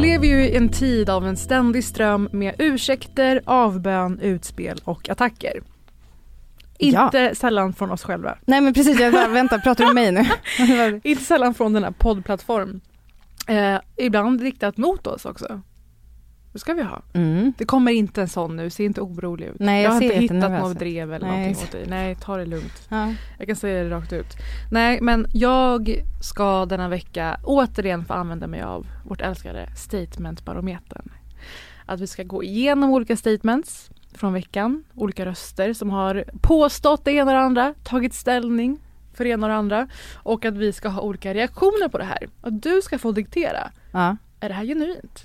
Lever 0.00 0.26
ju 0.26 0.44
i 0.44 0.56
en 0.56 0.68
tid 0.68 1.10
av 1.10 1.26
en 1.26 1.36
ständig 1.36 1.84
ström 1.84 2.28
med 2.32 2.54
ursäkter, 2.58 3.42
avbön, 3.44 4.20
utspel 4.20 4.80
och 4.84 5.08
attacker. 5.08 5.62
Inte 6.78 7.34
sällan 7.34 7.72
från 7.72 7.90
oss 7.90 8.02
själva. 8.02 8.38
Nej 8.44 8.60
men 8.60 8.74
precis, 8.74 9.00
jag 9.00 9.12
bara 9.12 9.28
väntar, 9.28 9.58
pratar 9.58 9.84
du 9.84 9.88
om 9.88 9.94
mig 9.94 10.12
nu? 10.12 11.00
Inte 11.10 11.24
sällan 11.24 11.54
från 11.54 11.72
den 11.72 11.84
här 11.84 11.90
poddplattformen. 11.90 12.80
Eh, 13.48 13.80
ibland 13.96 14.40
riktat 14.40 14.76
mot 14.76 15.06
oss 15.06 15.24
också. 15.24 15.60
Det 16.52 16.58
ska 16.58 16.74
vi 16.74 16.82
ha. 16.82 17.02
Mm. 17.12 17.52
Det 17.58 17.64
kommer 17.64 17.92
inte 17.92 18.20
en 18.20 18.28
sån 18.28 18.56
nu, 18.56 18.70
se 18.70 18.84
inte 18.84 19.00
orolig 19.00 19.46
ut. 19.46 19.56
Nej, 19.58 19.82
jag 19.82 19.90
jag 19.90 19.94
har 19.94 20.02
inte 20.02 20.16
hittat 20.16 20.50
något 20.50 20.78
drev 20.78 21.12
eller 21.12 21.26
Nej, 21.26 21.38
någonting 21.38 21.64
åt 21.64 21.72
dig. 21.72 21.84
Nej, 21.88 22.14
ta 22.14 22.36
det 22.36 22.46
lugnt. 22.46 22.86
Ja. 22.88 23.14
Jag 23.38 23.46
kan 23.46 23.56
säga 23.56 23.84
det 23.84 23.90
rakt 23.90 24.12
ut. 24.12 24.36
Nej, 24.70 25.00
men 25.00 25.26
jag 25.32 26.02
ska 26.22 26.66
denna 26.66 26.88
vecka 26.88 27.40
återigen 27.44 28.04
få 28.04 28.14
använda 28.14 28.46
mig 28.46 28.62
av 28.62 28.86
vårt 29.04 29.20
älskade 29.20 29.68
statementbarometern. 29.76 31.12
Att 31.86 32.00
vi 32.00 32.06
ska 32.06 32.22
gå 32.22 32.42
igenom 32.42 32.90
olika 32.90 33.16
statements 33.16 33.90
från 34.14 34.32
veckan, 34.32 34.84
olika 34.94 35.26
röster 35.26 35.72
som 35.72 35.90
har 35.90 36.24
påstått 36.40 37.04
det 37.04 37.12
ena 37.12 37.30
och 37.30 37.36
det 37.36 37.42
andra, 37.44 37.74
tagit 37.84 38.14
ställning 38.14 38.78
för 39.14 39.24
det 39.24 39.30
ena 39.30 39.46
och 39.46 39.50
det 39.50 39.56
andra 39.56 39.88
och 40.14 40.44
att 40.44 40.56
vi 40.56 40.72
ska 40.72 40.88
ha 40.88 41.02
olika 41.02 41.34
reaktioner 41.34 41.88
på 41.88 41.98
det 41.98 42.04
här. 42.04 42.28
Att 42.40 42.62
du 42.62 42.82
ska 42.82 42.98
få 42.98 43.12
diktera. 43.12 43.70
ja. 43.92 44.16
Är 44.42 44.48
det 44.48 44.54
här 44.54 44.64
genuint? 44.64 45.24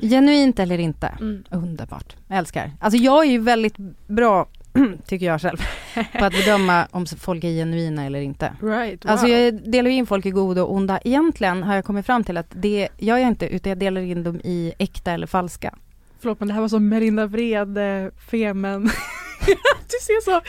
Genuint 0.00 0.58
eller 0.58 0.78
inte? 0.78 1.06
Mm. 1.06 1.44
Underbart, 1.50 2.16
jag 2.28 2.38
älskar. 2.38 2.70
Alltså 2.80 2.98
jag 2.98 3.26
är 3.26 3.30
ju 3.30 3.38
väldigt 3.38 3.76
bra, 4.06 4.46
tycker 5.06 5.26
jag 5.26 5.40
själv, 5.40 5.58
på 6.18 6.24
att 6.24 6.32
bedöma 6.32 6.86
om 6.90 7.06
folk 7.06 7.44
är 7.44 7.48
genuina 7.48 8.04
eller 8.04 8.20
inte. 8.20 8.52
Right, 8.62 9.04
wow. 9.04 9.12
Alltså 9.12 9.26
jag 9.26 9.70
delar 9.70 9.90
in 9.90 10.06
folk 10.06 10.26
i 10.26 10.30
goda 10.30 10.62
och 10.62 10.74
onda. 10.74 11.00
Egentligen 11.04 11.62
har 11.62 11.74
jag 11.74 11.84
kommit 11.84 12.06
fram 12.06 12.24
till 12.24 12.36
att 12.36 12.50
det 12.50 12.88
gör 12.98 13.16
jag 13.16 13.28
inte, 13.28 13.46
utan 13.48 13.70
jag 13.70 13.78
delar 13.78 14.00
in 14.00 14.22
dem 14.22 14.40
i 14.44 14.72
äkta 14.78 15.12
eller 15.12 15.26
falska. 15.26 15.74
Förlåt 16.20 16.40
men 16.40 16.48
det 16.48 16.54
här 16.54 16.60
var 16.60 16.68
som 16.68 16.88
Melinda 16.88 17.26
Vrede, 17.26 18.10
Femen. 18.30 18.90
du 19.90 19.96
ser 20.00 20.24
så... 20.24 20.40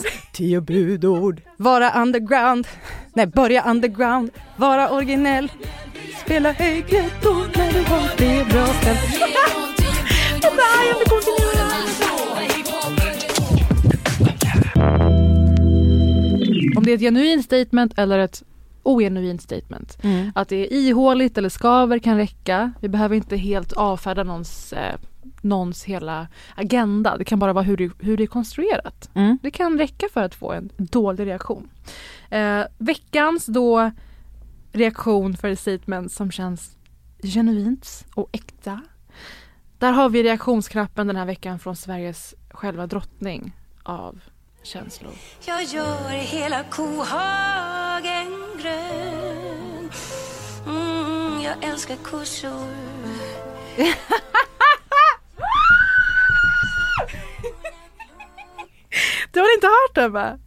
Så... 0.00 0.08
tio 0.32 0.60
budord. 0.60 1.40
Vara 1.56 2.02
underground, 2.02 2.66
nej 3.14 3.26
börja 3.26 3.70
underground, 3.70 4.30
vara 4.56 4.90
originell, 4.90 5.52
spela 6.24 6.52
högt 6.52 7.26
ord 7.26 7.56
när 7.56 7.72
du 7.72 7.82
har 7.82 8.16
det 8.16 8.44
bra 8.50 8.66
ställt. 8.66 9.22
Om 16.76 16.84
det 16.84 16.92
är 16.92 16.94
ett 16.94 17.00
genuint 17.00 17.44
statement 17.44 17.98
eller 17.98 18.18
ett 18.18 18.42
ogenuint 18.84 19.42
statement. 19.42 19.98
Mm. 20.02 20.32
Att 20.34 20.48
det 20.48 20.56
är 20.56 20.78
ihåligt 20.78 21.38
eller 21.38 21.48
skaver 21.48 21.98
kan 21.98 22.16
räcka. 22.16 22.72
Vi 22.80 22.88
behöver 22.88 23.16
inte 23.16 23.36
helt 23.36 23.72
avfärda 23.72 24.22
någons, 24.22 24.72
eh, 24.72 24.96
någons 25.40 25.84
hela 25.84 26.28
agenda. 26.54 27.16
Det 27.16 27.24
kan 27.24 27.38
bara 27.38 27.52
vara 27.52 27.64
hur 27.64 27.76
det, 27.76 27.90
hur 27.98 28.16
det 28.16 28.22
är 28.22 28.26
konstruerat. 28.26 29.10
Mm. 29.14 29.38
Det 29.42 29.50
kan 29.50 29.78
räcka 29.78 30.06
för 30.12 30.22
att 30.22 30.34
få 30.34 30.52
en 30.52 30.70
dålig 30.76 31.26
reaktion. 31.26 31.68
Eh, 32.30 32.62
veckans 32.78 33.46
då 33.46 33.90
reaktion 34.72 35.36
för 35.36 35.54
statement 35.54 36.12
som 36.12 36.30
känns 36.30 36.76
genuint 37.22 38.06
och 38.14 38.28
äkta. 38.32 38.80
Där 39.78 39.92
har 39.92 40.08
vi 40.08 40.22
reaktionsknappen 40.22 41.06
den 41.06 41.16
här 41.16 41.26
veckan 41.26 41.58
från 41.58 41.76
Sveriges 41.76 42.34
själva 42.50 42.86
drottning 42.86 43.52
av 43.82 44.20
känslor. 44.66 45.12
Jag 45.46 45.64
gör 45.64 46.08
hela 46.08 46.64
kohagen 46.64 48.44
grön 48.62 49.90
mm, 50.66 51.40
Jag 51.42 51.64
älskar 51.64 51.96
kossor 51.96 52.66
Du 59.32 59.40
har 59.40 59.54
inte 59.54 59.66
hört 59.66 59.94
den 59.94 60.12
va? 60.12 60.38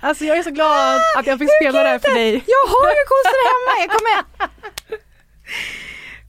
Alltså 0.00 0.24
jag 0.24 0.38
är 0.38 0.42
så 0.42 0.50
glad 0.50 1.00
att 1.18 1.26
jag 1.26 1.38
fick 1.38 1.48
spela 1.60 1.82
det 1.82 1.88
här 1.88 1.98
för 1.98 2.14
dig. 2.14 2.44
Jag 2.46 2.66
har 2.66 2.88
ju 2.90 3.04
kossor 3.12 3.40
hemma, 3.50 3.72
jag 3.80 3.90
kommer... 3.98 4.24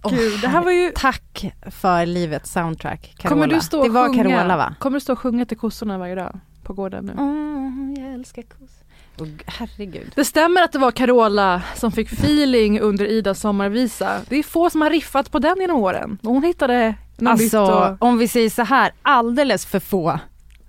Gud, 0.09 0.41
det 0.41 0.47
här 0.47 0.63
var 0.63 0.71
ju... 0.71 0.91
Tack 0.95 1.45
för 1.71 2.05
livets 2.05 2.51
soundtrack, 2.51 3.15
Carola. 3.17 3.29
Kommer 3.29 3.47
du 3.47 3.61
stå 3.61 3.79
och 3.79 3.85
det 3.85 3.91
var 3.91 4.07
sjunga? 4.07 4.23
Carola 4.23 4.57
va? 4.57 4.75
Kommer 4.79 4.95
du 4.95 5.01
stå 5.01 5.13
och 5.13 5.19
sjunga 5.19 5.45
till 5.45 5.57
kossorna 5.57 5.97
varje 5.97 6.15
dag 6.15 6.39
på 6.65 6.73
gården 6.73 7.05
nu? 7.05 7.11
Mm, 7.11 7.95
jag 7.99 8.13
älskar 8.13 8.41
kossor. 8.41 8.85
Oh, 9.17 9.27
herregud. 9.45 10.11
Det 10.15 10.25
stämmer 10.25 10.63
att 10.63 10.71
det 10.71 10.79
var 10.79 10.91
Carola 10.91 11.61
som 11.75 11.91
fick 11.91 12.11
feeling 12.13 12.79
under 12.79 13.05
Idas 13.05 13.39
sommarvisa. 13.39 14.21
Det 14.29 14.35
är 14.35 14.43
få 14.43 14.69
som 14.69 14.81
har 14.81 14.89
riffat 14.89 15.31
på 15.31 15.39
den 15.39 15.57
genom 15.61 15.77
åren. 15.77 16.17
Hon 16.23 16.43
hittade 16.43 16.95
något 17.17 17.39
nytt 17.39 17.53
Alltså, 17.53 17.61
och... 17.61 18.07
om 18.07 18.17
vi 18.17 18.27
säger 18.27 18.49
så 18.49 18.63
här, 18.63 18.91
alldeles 19.01 19.65
för 19.65 19.79
få 19.79 20.19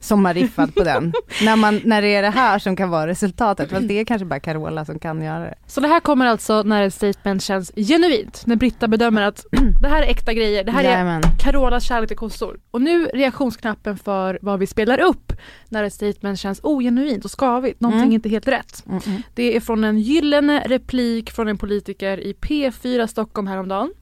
som 0.01 0.25
har 0.25 0.34
riffat 0.34 0.75
på 0.75 0.84
den. 0.84 1.12
när, 1.45 1.57
man, 1.57 1.81
när 1.84 2.03
det 2.03 2.15
är 2.15 2.23
det 2.23 2.31
här 2.31 2.59
som 2.59 2.77
kan 2.77 2.91
vara 2.91 3.07
resultatet. 3.07 3.71
Fast 3.71 3.89
det 3.89 4.01
är 4.01 4.05
kanske 4.05 4.25
bara 4.25 4.41
Carola 4.41 4.84
som 4.84 4.99
kan 4.99 5.23
göra 5.23 5.45
det. 5.45 5.55
Så 5.67 5.81
det 5.81 5.89
här 5.89 6.01
kommer 6.01 6.27
alltså 6.27 6.62
när 6.62 6.83
ett 6.83 6.95
statement 6.95 7.43
känns 7.43 7.73
genuint. 7.77 8.43
När 8.47 8.57
Britta 8.57 8.89
bedömer 8.89 9.23
att 9.23 9.47
det 9.83 9.89
här 9.89 10.03
är 10.03 10.07
äkta 10.07 10.34
grejer. 10.34 10.65
Det 10.65 10.73
här 10.73 10.84
är 10.84 10.91
Jajamän. 10.91 11.23
Carolas 11.39 11.84
kärlek 11.84 12.09
till 12.09 12.17
kossor. 12.17 12.61
Och 12.71 12.83
nu 12.83 13.07
reaktionsknappen 13.07 13.99
för 13.99 14.39
vad 14.43 14.59
vi 14.59 14.67
spelar 14.67 15.01
upp 15.01 15.33
när 15.69 15.84
ett 15.84 15.95
statement 15.95 16.39
känns 16.39 16.60
ogenuint 16.63 17.25
och 17.25 17.41
skavigt. 17.41 17.81
Någonting 17.81 18.03
Mm. 18.03 18.13
inte 18.13 18.28
helt 18.28 18.49
rätt. 18.49 18.84
Mm 18.87 18.99
-mm. 18.99 19.22
Det 19.34 19.57
är 19.57 19.60
från 19.60 19.84
en 19.84 19.99
gyllene 19.99 20.63
replik 20.66 21.31
från 21.31 21.49
en 21.49 21.59
politiker 21.59 22.21
i 22.21 22.33
P4 22.33 23.07
Stockholm 23.07 23.47
häromdagen. 23.47 23.92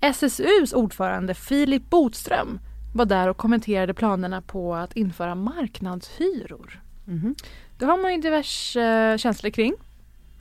SSUs 0.00 0.72
ordförande 0.72 1.34
Filip 1.34 1.90
Botström 1.90 2.58
var 2.94 3.04
där 3.04 3.28
och 3.28 3.36
kommenterade 3.36 3.94
planerna 3.94 4.42
på 4.42 4.74
att 4.74 4.96
införa 4.96 5.34
marknadshyror. 5.34 6.80
Mhm. 7.04 7.34
Det 7.78 7.84
har 7.84 8.02
man 8.02 8.14
ju 8.14 8.20
diverse 8.20 8.82
eh, 8.82 9.16
känslor 9.16 9.50
kring. 9.50 9.74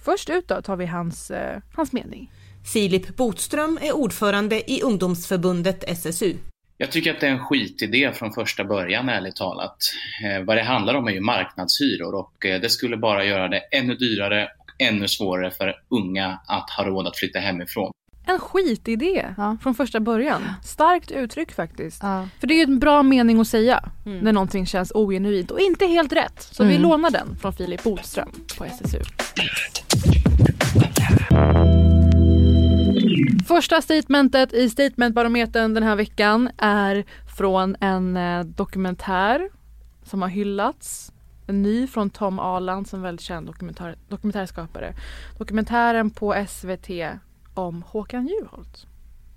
Först 0.05 0.29
ut 0.29 0.47
då 0.47 0.61
tar 0.61 0.75
vi 0.75 0.85
hans, 0.85 1.31
eh, 1.31 1.61
hans 1.75 1.93
mening. 1.93 2.31
Filip 2.73 3.15
Botström 3.15 3.79
är 3.81 3.95
ordförande 3.95 4.71
i 4.71 4.81
ungdomsförbundet 4.81 5.83
SSU. 5.87 6.35
Jag 6.77 6.91
tycker 6.91 7.13
att 7.13 7.19
det 7.19 7.27
är 7.27 7.31
en 7.31 7.45
skitidé 7.45 8.11
från 8.13 8.33
första 8.33 8.63
början, 8.63 9.09
ärligt 9.09 9.35
talat. 9.35 9.77
Eh, 10.23 10.43
vad 10.43 10.57
det 10.57 10.63
handlar 10.63 10.93
om 10.93 11.07
är 11.07 11.11
ju 11.11 11.21
marknadshyror 11.21 12.15
och 12.15 12.45
eh, 12.45 12.61
det 12.61 12.69
skulle 12.69 12.97
bara 12.97 13.25
göra 13.25 13.47
det 13.47 13.59
ännu 13.59 13.95
dyrare 13.95 14.49
och 14.59 14.71
ännu 14.79 15.07
svårare 15.07 15.51
för 15.51 15.75
unga 15.89 16.39
att 16.47 16.69
ha 16.69 16.83
råd 16.85 17.07
att 17.07 17.17
flytta 17.17 17.39
hemifrån. 17.39 17.91
En 18.29 18.39
skitidé 18.39 19.25
Ja. 19.37 19.57
från 19.61 19.75
första 19.75 19.99
början. 19.99 20.41
Starkt 20.63 21.11
uttryck 21.11 21.51
faktiskt. 21.51 21.99
Ja. 22.03 22.27
För 22.39 22.47
det 22.47 22.53
är 22.53 22.57
ju 22.67 22.73
en 22.73 22.79
bra 22.79 23.03
mening 23.03 23.39
att 23.39 23.47
säga 23.47 23.83
Mm. 24.05 24.17
när 24.19 24.33
någonting 24.33 24.65
känns 24.65 24.91
ogenuint 24.95 25.51
och 25.51 25.59
inte 25.59 25.85
helt 25.85 26.13
rätt. 26.13 26.47
Så 26.51 26.63
vi 26.63 26.75
Mm. 26.75 26.81
lånar 26.89 27.09
den 27.11 27.35
från 27.41 27.53
Filip 27.53 27.83
Bodström 27.83 28.29
på 28.57 28.65
SSU. 28.65 28.99
Första 33.47 33.81
statementet 33.81 34.53
i 34.53 34.69
Statementbarometern 34.69 35.73
den 35.73 35.83
här 35.83 35.95
veckan 35.95 36.49
är 36.57 37.05
från 37.37 37.75
en 37.79 38.17
eh, 38.17 38.43
dokumentär 38.43 39.49
som 40.03 40.21
har 40.21 40.29
hyllats. 40.29 41.11
En 41.47 41.61
ny 41.61 41.87
från 41.87 42.09
Tom 42.09 42.39
Aland 42.39 42.87
som 42.87 42.99
är 42.99 43.03
väldigt 43.03 43.25
känd 43.25 43.47
dokumentär, 43.47 43.95
dokumentärskapare. 44.09 44.93
Dokumentären 45.37 46.09
på 46.09 46.45
SVT 46.47 46.89
om 47.59 47.83
Håkan 47.87 48.27
Juholt. 48.27 48.87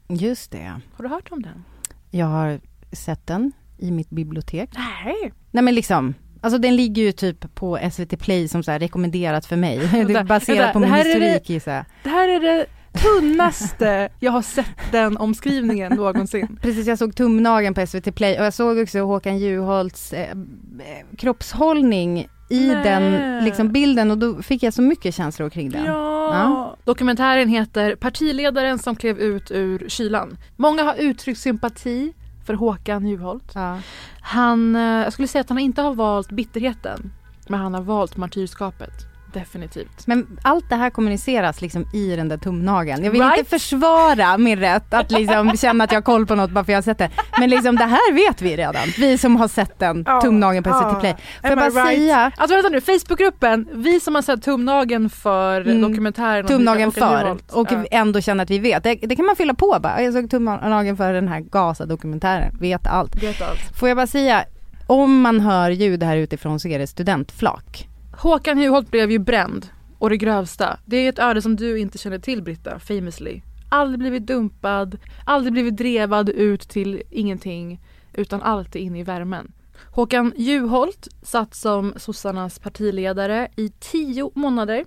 Just 0.09 0.51
det. 0.51 0.81
Har 0.97 1.03
du 1.03 1.09
hört 1.09 1.33
om 1.33 1.43
den? 1.43 1.65
Jag 2.11 2.27
har 2.27 2.61
sett 2.93 3.27
den 3.27 3.53
i 3.79 3.91
mitt 3.91 4.11
bibliotek. 4.11 4.71
Nej. 4.75 5.33
Nej 5.51 5.65
men 5.65 5.75
liksom, 5.75 6.15
alltså 6.41 6.59
den 6.59 6.77
ligger 6.77 7.03
ju 7.03 7.13
typ 7.13 7.55
på 7.55 7.79
SVT 7.93 8.19
Play 8.21 8.49
som 8.49 8.63
så 8.63 8.71
här 8.71 8.79
rekommenderat 8.79 9.47
för 9.47 9.57
mig. 9.57 9.79
Det 9.93 10.15
är 10.15 10.25
baserat 10.25 10.73
på 10.73 10.79
min 10.79 10.95
historik 10.95 11.51
gissar 11.51 11.73
jag. 11.73 11.85
Det 12.03 12.09
här 12.09 12.29
är 12.29 12.41
det 12.41 12.67
tunnaste 12.93 14.09
jag 14.21 14.33
har 14.33 14.43
sett 14.43 14.93
den 14.93 15.17
omskrivningen 15.17 15.93
någonsin. 15.93 16.59
Precis, 16.63 16.87
jag 16.87 16.99
såg 16.99 17.17
tumnageln 17.17 17.75
på 17.75 17.87
SVT 17.87 18.15
Play 18.15 18.39
och 18.39 18.45
jag 18.45 18.55
såg 18.55 18.79
också 18.79 19.01
Håkan 19.01 19.39
Juholts 19.39 20.13
eh, 20.13 20.31
eh, 20.31 21.17
kroppshållning 21.19 22.29
i 22.53 22.67
Nej. 22.67 22.85
den 22.85 23.45
liksom, 23.45 23.69
bilden 23.69 24.11
och 24.11 24.19
då 24.19 24.43
fick 24.43 24.63
jag 24.63 24.75
så 24.75 24.83
mycket 24.83 25.15
känslor 25.15 25.51
kring 25.51 25.71
den. 25.71 25.85
Ja. 25.85 26.77
Dokumentären 26.85 27.49
heter 27.49 27.97
Partiledaren 27.97 28.79
som 28.79 28.97
klev 28.97 29.19
ut 29.19 29.51
ur 29.51 29.89
kylan. 29.89 30.37
Många 30.57 30.83
har 30.83 30.95
uttryckt 30.95 31.41
sympati 31.41 32.13
för 32.47 32.55
Håkan 32.55 33.07
Juholt. 33.07 33.53
Ja. 33.55 33.79
Han, 34.21 34.77
eh, 34.77 34.83
jag 34.83 35.13
skulle 35.13 35.29
säga 35.29 35.41
att 35.41 35.49
han 35.49 35.59
inte 35.59 35.83
har 35.83 35.95
valt 35.95 36.31
bitterheten, 36.31 37.13
men 37.49 37.61
han 37.61 37.75
har 37.75 37.83
valt 37.83 38.17
martyrskapet. 38.17 39.12
Definitivt. 39.33 40.07
Men 40.07 40.39
allt 40.43 40.69
det 40.69 40.77
här 40.77 40.91
kommuniceras 40.91 41.61
liksom 41.61 41.87
i 41.93 42.17
den 42.17 42.29
där 42.29 42.37
tumnageln. 42.37 43.05
Jag 43.05 43.11
vill 43.11 43.21
Right. 43.23 43.39
inte 43.39 43.51
försvara 43.51 44.39
min 44.39 44.59
rätt 44.59 44.95
att 44.95 45.11
liksom 45.11 45.57
känna 45.57 45.85
att 45.85 45.93
jag 45.93 45.97
har 45.97 46.03
koll 46.03 46.27
på 46.27 46.35
något 46.35 46.51
bara 46.51 46.65
för 46.65 46.73
jag 46.73 46.77
har 46.77 46.83
sett 46.83 46.99
det. 46.99 47.11
Men 47.39 47.51
liksom 47.51 47.77
det 47.77 47.85
här 47.85 48.13
vet 48.15 48.43
vi 48.43 48.57
redan. 48.57 48.83
Vi 48.99 49.19
som 49.19 49.37
har 49.37 49.49
sett 49.49 49.79
den 49.79 50.05
Ja, 50.07 50.21
tumnageln 50.21 50.65
på. 50.65 50.71
SVT 50.71 51.01
Play. 51.01 51.15
Får 51.41 51.51
jag 51.51 51.59
bara 51.59 51.69
right? 51.69 51.99
säga 51.99 52.33
Alltså 52.37 52.57
vänta 52.57 52.69
nu, 52.69 52.81
Facebookgruppen, 52.81 53.69
vi 53.73 54.01
som 54.01 54.15
har 54.15 54.23
sett 54.23 54.43
tumnageln 54.43 55.11
för 55.11 55.61
Mm. 55.61 55.81
dokumentären 55.83 56.47
tumnageln 56.47 56.93
för 56.93 57.37
och 57.53 57.69
Ja. 57.73 57.85
ändå 57.91 58.21
känna 58.21 58.43
att 58.43 58.51
vi 58.51 58.59
vet. 58.59 58.83
Det, 58.85 58.95
det 58.95 59.17
kan 59.17 59.25
man 59.27 59.37
fylla 59.37 59.55
på 59.55 59.79
bara. 59.83 60.03
Jag 60.03 60.13
såg 60.13 60.31
tumnageln 60.31 60.97
för 60.97 61.13
den 61.13 61.29
här 61.29 61.41
Gaza-dokumentären. 61.41 62.57
Vet 62.61 62.87
allt. 62.87 63.23
Vet 63.23 63.43
allt. 63.43 63.79
Får 63.79 63.89
jag 63.89 63.97
bara 63.97 64.07
säga, 64.07 64.45
om 64.87 65.21
man 65.21 65.41
hör 65.41 65.71
ljud 65.71 66.03
här 66.03 66.17
utifrån 66.17 66.61
så 66.61 66.69
är 66.69 66.79
det 66.79 66.87
studentflak. 66.87 67.89
Håkan 68.17 68.59
Juholt 68.59 68.91
blev 68.91 69.11
ju 69.11 69.19
bränd 69.19 69.67
och 69.99 70.11
det 70.11 70.17
grövsta. 70.17 70.79
Det 70.85 70.97
är 70.97 71.09
ett 71.09 71.19
öde 71.19 71.43
som 71.43 71.57
du 71.57 71.79
inte 71.79 71.99
känner 71.99 72.19
till 72.19 72.43
Britta, 72.43 72.79
famously. 72.79 73.43
Aldrig 73.69 73.99
blivit 73.99 74.27
dumpad, 74.27 74.99
aldrig 75.27 75.53
blivit 75.53 75.77
drevad 75.77 76.29
ut 76.29 76.61
till 76.61 77.03
ingenting 77.11 77.81
utan 78.13 78.43
alltid 78.43 78.83
in 78.83 78.97
i 78.97 79.03
värmen. 79.03 79.53
Håkan 79.91 80.33
Juholt 80.37 81.09
satt 81.23 81.55
som 81.55 81.95
sossarnas 81.97 82.59
partiledare 82.59 83.49
i 83.57 83.69
tio 83.69 84.31
månader 84.35 84.85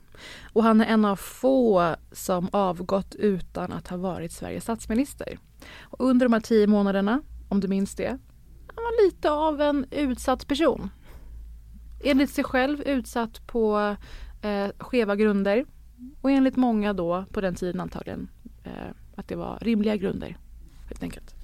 och 0.54 0.64
han 0.64 0.82
är 0.82 0.86
en 0.86 1.06
av 1.06 1.16
få 1.16 1.96
som 2.12 2.50
avgått 2.52 3.16
utan 3.16 3.74
att 3.74 3.88
ha 3.88 3.98
varit 3.98 4.32
Sveriges 4.32 4.64
statsminister. 4.64 5.40
Och 5.82 6.06
under 6.10 6.26
de 6.26 6.34
här 6.34 6.40
tio 6.40 6.68
månaderna, 6.68 7.22
om 7.50 7.60
du 7.60 7.68
minns 7.68 7.96
det, 7.96 8.18
han 8.76 8.84
var 8.84 9.06
lite 9.06 9.32
av 9.32 9.62
en 9.62 9.86
utsatt 9.92 10.48
person. 10.48 10.90
Enligt 12.06 12.30
sig 12.30 12.44
själv 12.44 12.82
utsatt 12.82 13.48
på 13.48 13.96
eh, 14.42 14.68
skeva 14.80 15.16
grunder 15.16 15.66
och 16.22 16.32
enligt 16.32 16.56
många 16.56 16.94
då 16.94 17.26
på 17.32 17.42
den 17.42 17.56
tiden 17.56 17.82
antagligen 17.82 18.28
eh, 18.64 18.72
att 19.16 19.28
det 19.28 19.36
var 19.36 19.60
rimliga 19.62 19.96
grunder. 19.96 20.38
Helt 20.88 21.04
enkelt. 21.04 21.36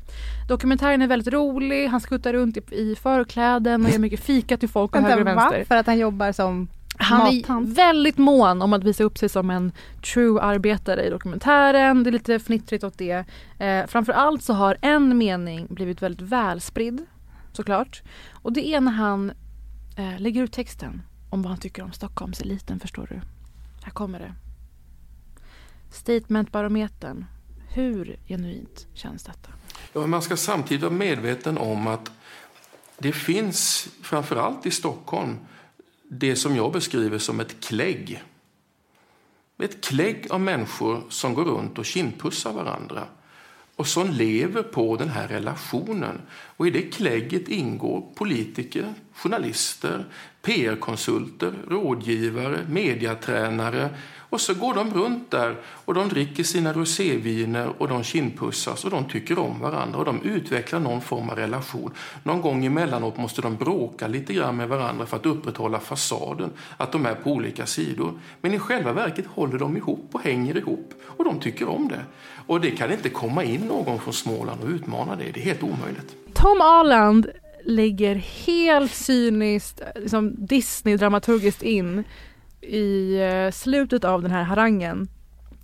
Dokumentären 0.48 1.02
är 1.02 1.08
väldigt 1.08 1.34
rolig, 1.34 1.88
han 1.88 2.02
skuttar 2.02 2.34
runt 2.34 2.58
i, 2.58 2.62
i 2.72 2.96
förkläden 2.96 3.86
och 3.86 3.92
ger 3.92 4.00
mycket 4.00 4.20
fika 4.20 4.58
till 4.58 4.70
folk 4.70 4.96
och 4.96 5.02
höger 5.02 5.22
och 5.22 5.28
vänster. 5.28 5.64
För 5.64 5.76
att 5.76 5.88
han 5.88 6.00
jobbar 6.00 6.32
som 6.32 6.68
Han 6.98 7.28
är 7.28 7.76
väldigt 7.76 8.18
mån 8.18 8.62
om 8.62 8.74
att 8.74 8.84
visa 8.84 9.04
upp 9.04 9.18
sig 9.18 9.30
som 9.30 9.50
en 9.50 9.72
true 10.14 10.42
arbetare 10.42 11.04
i 11.04 11.10
dokumentären. 11.10 12.04
Det 12.04 12.10
är 12.10 12.12
lite 12.12 12.36
fnittrigt 12.36 12.84
åt 12.84 12.98
det. 12.98 13.26
Eh, 13.60 13.88
framförallt 13.88 14.44
så 14.44 14.54
har 14.54 14.78
en 14.82 15.18
mening 15.18 15.68
blivit 15.70 16.02
väldigt 16.02 16.22
välspridd 16.22 17.06
såklart. 17.54 18.02
Och 18.32 18.54
det 18.54 18.68
är 18.68 18.82
när 18.82 18.92
han 18.92 19.32
eh, 19.96 20.20
lägger 20.20 20.44
ut 20.44 20.52
texten 20.52 21.02
om 21.30 21.42
vad 21.42 21.50
han 21.50 21.60
tycker 21.60 21.84
om 21.84 21.92
Stockholmseliten 21.92 22.80
förstår 22.80 23.08
du. 23.08 23.22
Här 23.84 23.92
kommer 23.92 24.20
det. 24.20 24.34
Statementbarometern. 25.92 27.26
Hur 27.74 28.20
genuint 28.28 28.88
känns 28.94 29.24
detta? 29.24 29.50
Ja, 29.94 30.08
man 30.08 30.22
ska 30.22 30.38
samtidigt 30.38 30.84
vara 30.84 30.94
medveten 30.94 31.58
om 31.58 31.88
att 31.88 32.12
det 32.98 33.12
finns, 33.12 33.90
framförallt 34.02 34.66
i 34.66 34.72
Stockholm, 34.72 35.38
det 36.10 36.36
som 36.36 36.56
jag 36.56 36.72
beskriver 36.72 37.18
som 37.18 37.40
ett 37.40 37.64
klägg. 37.64 38.24
Ett 39.58 39.84
klägg 39.84 40.28
av 40.30 40.42
människor 40.42 41.04
som 41.10 41.34
går 41.34 41.46
runt 41.46 41.78
och 41.78 41.86
kindpussar 41.86 42.54
varandra 42.54 43.08
och 43.82 43.88
som 43.88 44.10
lever 44.10 44.64
på 44.64 44.96
den 44.96 45.10
här 45.10 45.28
relationen. 45.28 46.22
Och 46.58 46.68
i 46.68 46.70
det 46.70 46.82
klägget 46.82 47.48
ingår 47.48 48.04
politiker, 48.16 48.94
journalister, 49.14 50.06
PR-konsulter, 50.42 51.54
rådgivare, 51.70 52.60
mediatränare 52.70 53.90
och 54.32 54.42
så 54.42 54.54
går 54.54 54.74
de 54.74 54.94
runt 54.94 55.32
där 55.32 55.56
och 55.86 55.94
de 55.94 56.10
dricker 56.10 56.44
sina 56.44 56.74
roséviner 56.74 57.74
och 57.78 57.88
de 57.88 58.04
kindpussas 58.04 58.86
och 58.86 58.92
de 58.92 59.06
tycker 59.06 59.40
om 59.40 59.60
varandra 59.60 60.00
och 60.00 60.06
de 60.06 60.22
utvecklar 60.22 60.80
någon 60.80 61.02
form 61.02 61.30
av 61.30 61.36
relation. 61.36 61.92
Någon 62.24 62.42
gång 62.42 62.66
emellanåt 62.66 63.18
måste 63.18 63.42
de 63.42 63.56
bråka 63.56 64.08
lite 64.08 64.34
grann 64.34 64.58
med 64.58 64.68
varandra 64.68 65.06
för 65.06 65.18
att 65.18 65.26
upprätthålla 65.26 65.80
fasaden, 65.80 66.50
att 66.78 66.92
de 66.92 67.06
är 67.06 67.16
på 67.16 67.32
olika 67.32 67.66
sidor. 67.66 68.20
Men 68.42 68.54
i 68.54 68.60
själva 68.60 68.94
verket 68.94 69.26
håller 69.26 69.60
de 69.60 69.78
ihop 69.78 70.10
och 70.12 70.22
hänger 70.22 70.58
ihop 70.58 70.94
och 71.04 71.26
de 71.26 71.40
tycker 71.40 71.70
om 71.70 71.88
det. 71.88 72.02
Och 72.48 72.62
det 72.62 72.72
kan 72.72 72.92
inte 72.92 73.10
komma 73.10 73.44
in 73.44 73.62
någon 73.62 74.00
från 74.00 74.14
Småland 74.14 74.64
och 74.64 74.70
utmana 74.70 75.16
det, 75.16 75.32
det 75.34 75.40
är 75.40 75.46
helt 75.46 75.64
omöjligt. 75.64 76.16
Tom 76.34 76.62
Arland 76.62 77.28
lägger 77.66 78.16
helt 78.16 78.92
cyniskt, 78.92 79.82
liksom 79.96 80.36
Disney-dramaturgiskt 80.38 81.64
in 81.64 82.04
i 82.62 83.18
eh, 83.22 83.52
slutet 83.52 84.04
av 84.04 84.22
den 84.22 84.32
här 84.32 84.44
harangen 84.44 85.08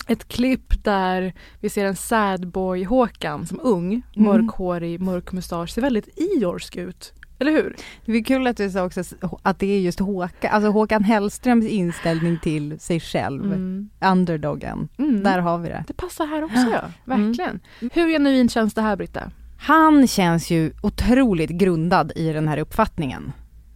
ett 0.08 0.28
klipp 0.28 0.84
där 0.84 1.34
vi 1.60 1.70
ser 1.70 1.86
en 1.86 1.96
sad 1.96 2.48
boy 2.48 2.84
Håkan 2.84 3.46
som 3.48 3.60
ung, 3.64 4.02
mörkhårig, 4.16 5.02
mörk 5.02 5.32
mustasch, 5.32 5.70
ser 5.70 5.82
väldigt 5.82 6.20
Iorsk 6.20 6.76
ut. 6.76 7.14
Eller 7.40 7.52
hur? 7.52 7.76
Det 8.06 8.12
är 8.12 8.24
kul 8.24 8.48
att 8.48 8.58
du 8.58 8.70
sa 8.70 8.84
också 8.84 9.04
att 9.42 9.60
det 9.60 9.68
är 9.68 9.80
just 9.80 10.00
Håkan, 10.00 10.52
alltså 10.52 10.70
Håkan 10.70 11.04
Hellströms 11.04 11.66
inställning 11.66 12.40
till 12.44 12.80
sig 12.80 13.00
själv, 13.00 13.44
Mm. 13.46 13.90
underdogen. 14.02 14.90
Mm. 14.98 15.24
Där 15.24 15.40
har 15.40 15.58
vi 15.58 15.70
det. 15.70 15.84
Det 15.88 15.94
passar 15.94 16.26
här 16.28 16.44
också 16.44 16.70
ja, 16.72 16.82
verkligen. 17.06 17.60
Hur 17.80 18.10
genuint 18.12 18.52
känns 18.52 18.74
det 18.74 18.82
här 18.82 18.96
Britta? 18.96 19.32
Han 19.60 20.08
känns 20.08 20.52
ju 20.52 20.72
otroligt 20.82 21.50
grundad 21.50 22.12
i 22.16 22.34
den 22.34 22.48
här 22.48 22.58
uppfattningen. 22.58 23.32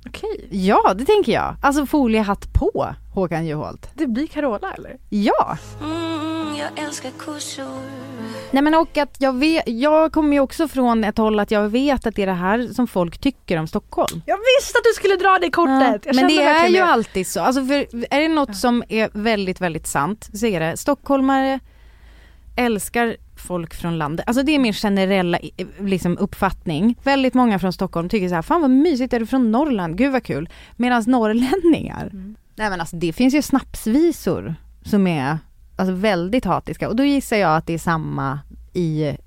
Okej, 0.07 0.47
Ja, 0.51 0.93
det 0.93 1.05
tänker 1.05 1.31
jag. 1.31 1.55
Alltså 1.61 1.85
foliehatt 1.85 2.53
på 2.53 2.95
Håkan 3.13 3.45
Juholt. 3.45 3.89
det 3.93 4.07
blir 4.07 4.27
Carola 4.27 4.73
eller? 4.73 4.97
Ja! 5.09 5.57
Mm, 5.81 6.55
jag 6.55 6.85
älskar 6.85 7.11
kossor. 7.11 7.81
Nej 8.51 8.63
men 8.63 8.75
och 8.75 8.97
att 8.97 9.15
jag 9.19 9.35
vet, 9.35 9.63
jag 9.67 10.11
kommer 10.11 10.33
ju 10.33 10.39
också 10.39 10.67
från 10.67 11.03
ett 11.03 11.17
håll 11.17 11.39
att 11.39 11.51
jag 11.51 11.69
vet 11.69 12.07
att 12.07 12.15
det 12.15 12.23
är 12.23 12.27
det 12.27 12.33
här 12.33 12.67
som 12.73 12.87
folk 12.87 13.17
tycker 13.17 13.57
om 13.57 13.67
Stockholm. 13.67 14.21
Jag 14.25 14.37
visste 14.37 14.77
att 14.77 14.83
du 14.83 14.93
skulle 14.95 15.15
dra 15.15 15.37
det 15.41 15.51
kortet! 15.51 16.05
Jag 16.05 16.15
men 16.15 16.27
det 16.27 16.43
är 16.43 16.67
ju 16.67 16.79
alltid 16.79 17.27
så. 17.27 17.41
Alltså 17.41 17.65
för 17.65 17.73
är 18.15 18.19
det 18.21 18.27
något 18.27 18.55
som 18.55 18.83
är 18.89 19.09
väldigt, 19.13 19.61
väldigt 19.61 19.87
sant 19.87 20.29
så 20.33 20.45
är 20.45 20.59
det 20.59 20.77
stockholmare 20.77 21.59
älskar 22.55 23.17
folk 23.41 23.73
från 23.73 23.97
landet. 23.97 24.23
Alltså 24.27 24.43
det 24.43 24.55
är 24.55 24.59
min 24.59 24.73
generella 24.73 25.39
i- 25.39 25.51
liksom, 25.79 26.17
uppfattning. 26.17 26.95
Väldigt 27.03 27.33
många 27.33 27.59
från 27.59 27.73
Stockholm 27.73 28.09
tycker 28.09 28.29
så 28.29 28.35
här, 28.35 28.41
fan 28.41 28.61
vad 28.61 28.69
mysigt, 28.69 29.13
är 29.13 29.19
du 29.19 29.25
från 29.25 29.51
Norrland? 29.51 29.97
Gud 29.97 30.11
vad 30.11 30.23
kul. 30.23 30.49
Medan 30.75 31.03
norrlänningar, 31.07 32.09
nej 32.55 32.69
men 32.69 32.79
alltså 32.79 32.95
det 32.95 33.13
finns 33.13 33.33
ju 33.33 33.41
snapsvisor 33.41 34.55
som 34.85 35.07
är 35.07 35.37
alltså, 35.75 35.93
väldigt 35.95 36.45
hatiska 36.45 36.89
och 36.89 36.95
då 36.95 37.03
gissar 37.03 37.37
jag 37.37 37.57
att 37.57 37.67
det 37.67 37.73
är 37.73 37.77
samma 37.77 38.39
i 38.73 39.17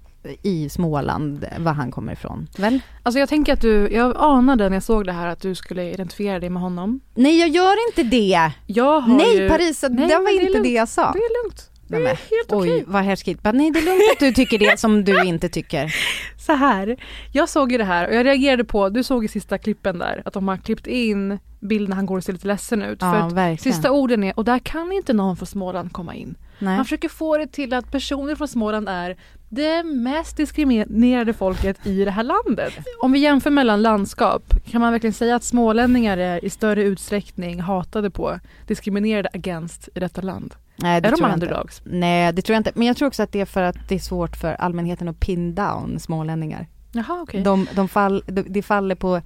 i 0.43 0.69
Småland, 0.69 1.47
var 1.59 1.73
han 1.73 1.91
kommer 1.91 2.13
ifrån. 2.13 2.49
Väl? 2.59 2.81
Alltså 3.03 3.19
jag 3.19 3.29
tänker 3.29 3.53
att 3.53 3.61
du, 3.61 3.89
jag 3.93 4.17
anade 4.19 4.69
när 4.69 4.77
jag 4.77 4.83
såg 4.83 5.07
det 5.07 5.13
här 5.13 5.27
att 5.27 5.41
du 5.41 5.55
skulle 5.55 5.91
identifiera 5.93 6.41
dig 6.41 6.51
med 6.51 6.63
honom. 6.63 7.01
Nej 7.15 7.39
jag 7.41 7.49
gör 7.49 7.89
inte 7.89 8.03
det! 8.17 8.51
Jag 8.67 9.01
har 9.01 9.17
Nej 9.17 9.37
ju... 9.39 9.49
Parisa, 9.49 9.89
Nej, 9.89 10.09
det 10.09 10.15
var 10.19 10.25
det 10.27 10.33
inte 10.33 10.53
lugnt. 10.53 10.65
det 10.65 10.71
jag 10.73 10.89
sa. 10.89 11.13
Det 11.13 11.19
är 11.19 11.45
lugnt. 11.45 11.71
Nej, 11.87 12.01
men, 12.01 12.07
helt 12.17 12.53
oj, 12.53 12.71
okej. 12.71 12.85
vad 12.87 13.03
härskigt. 13.03 13.43
Bara, 13.43 13.53
Nej, 13.53 13.71
det 13.71 13.79
är 13.79 13.85
lugnt 13.85 14.03
att 14.13 14.19
du 14.21 14.33
tycker 14.33 14.59
det 14.59 14.81
som 14.81 15.05
du 15.05 15.25
inte 15.25 15.49
tycker. 15.49 15.95
Så 16.47 16.53
här, 16.53 16.97
jag 17.33 17.49
såg 17.49 17.73
ju 17.73 17.79
det 17.79 17.85
här 17.85 18.09
och 18.09 18.15
jag 18.15 18.27
reagerade 18.27 18.65
på, 18.65 18.89
du 18.89 19.03
såg 19.03 19.25
i 19.25 19.29
sista 19.29 19.59
klippen 19.59 19.99
där, 19.99 20.23
att 20.25 20.33
de 20.33 20.49
har 20.49 20.57
klippt 20.57 20.87
in 20.87 21.39
bilden 21.61 21.89
när 21.91 21.97
han 21.97 22.07
går 22.07 22.17
och 22.17 22.25
ser 22.25 22.33
lite 22.33 22.47
ledsen 22.47 22.83
ut. 22.83 22.99
för 23.01 23.07
Ja, 23.07 23.15
att 23.27 23.33
verkligen. 23.33 23.75
sista 23.75 23.91
orden 23.93 24.25
är, 24.25 24.39
och 24.39 24.45
där 24.45 24.59
kan 24.59 24.93
inte 24.93 25.13
någon 25.13 25.37
från 25.37 25.47
Småland 25.47 25.93
komma 25.93 26.15
in. 26.15 26.35
Nej. 26.59 26.77
Man 26.77 26.85
försöker 26.85 27.09
få 27.09 27.39
det 27.39 27.47
till 27.47 27.75
att 27.75 27.91
personer 27.91 28.35
från 28.35 28.49
Småland 28.49 28.89
är 28.89 29.17
det 29.49 29.83
mest 29.85 30.37
diskriminerade 30.37 31.33
folket 31.33 31.87
i 31.87 32.05
det 32.05 32.11
här 32.11 32.23
landet. 32.23 32.73
Om 33.03 33.13
vi 33.13 33.19
jämför 33.19 33.51
mellan 33.51 33.83
landskap, 33.83 34.43
kan 34.71 34.81
man 34.81 34.93
verkligen 34.93 35.15
säga 35.15 35.37
att 35.37 35.45
smålänningar 35.45 36.19
är 36.19 36.45
i 36.45 36.51
större 36.51 36.83
utsträckning 36.83 37.61
hatade 37.61 38.11
på, 38.11 38.39
diskriminerade 38.67 39.29
against 39.33 39.89
i 39.95 40.01
detta 40.01 40.21
land? 40.21 40.55
Nej, 40.77 41.01
det 41.01 41.09
är 41.09 41.11
de 41.11 41.17
tror 41.19 41.29
jag 41.29 41.37
inte. 41.37 41.47
underdogs? 41.47 41.83
Nej, 41.85 42.33
det 42.33 42.43
tror 42.43 42.55
jag 42.55 42.61
inte. 42.61 42.73
Men 42.75 42.87
jag 42.87 42.97
tror 42.97 43.09
också 43.09 43.23
att 43.23 43.33
det 43.33 43.41
är 43.41 43.45
för 43.45 43.63
att 43.63 43.77
det 43.89 43.95
är 43.95 43.99
svårt 43.99 44.37
för 44.37 44.53
allmänheten 44.55 45.09
att 45.09 45.21
pin 45.21 45.55
down 45.55 46.01
smålänningar. 46.01 46.67
Jaha, 46.93 47.21
okej. 47.23 47.43
De, 47.43 47.69
de 47.75 47.89
fall, 47.89 48.23
de, 48.27 48.43
det 48.43 48.63
faller 48.63 48.95
på 48.95 49.21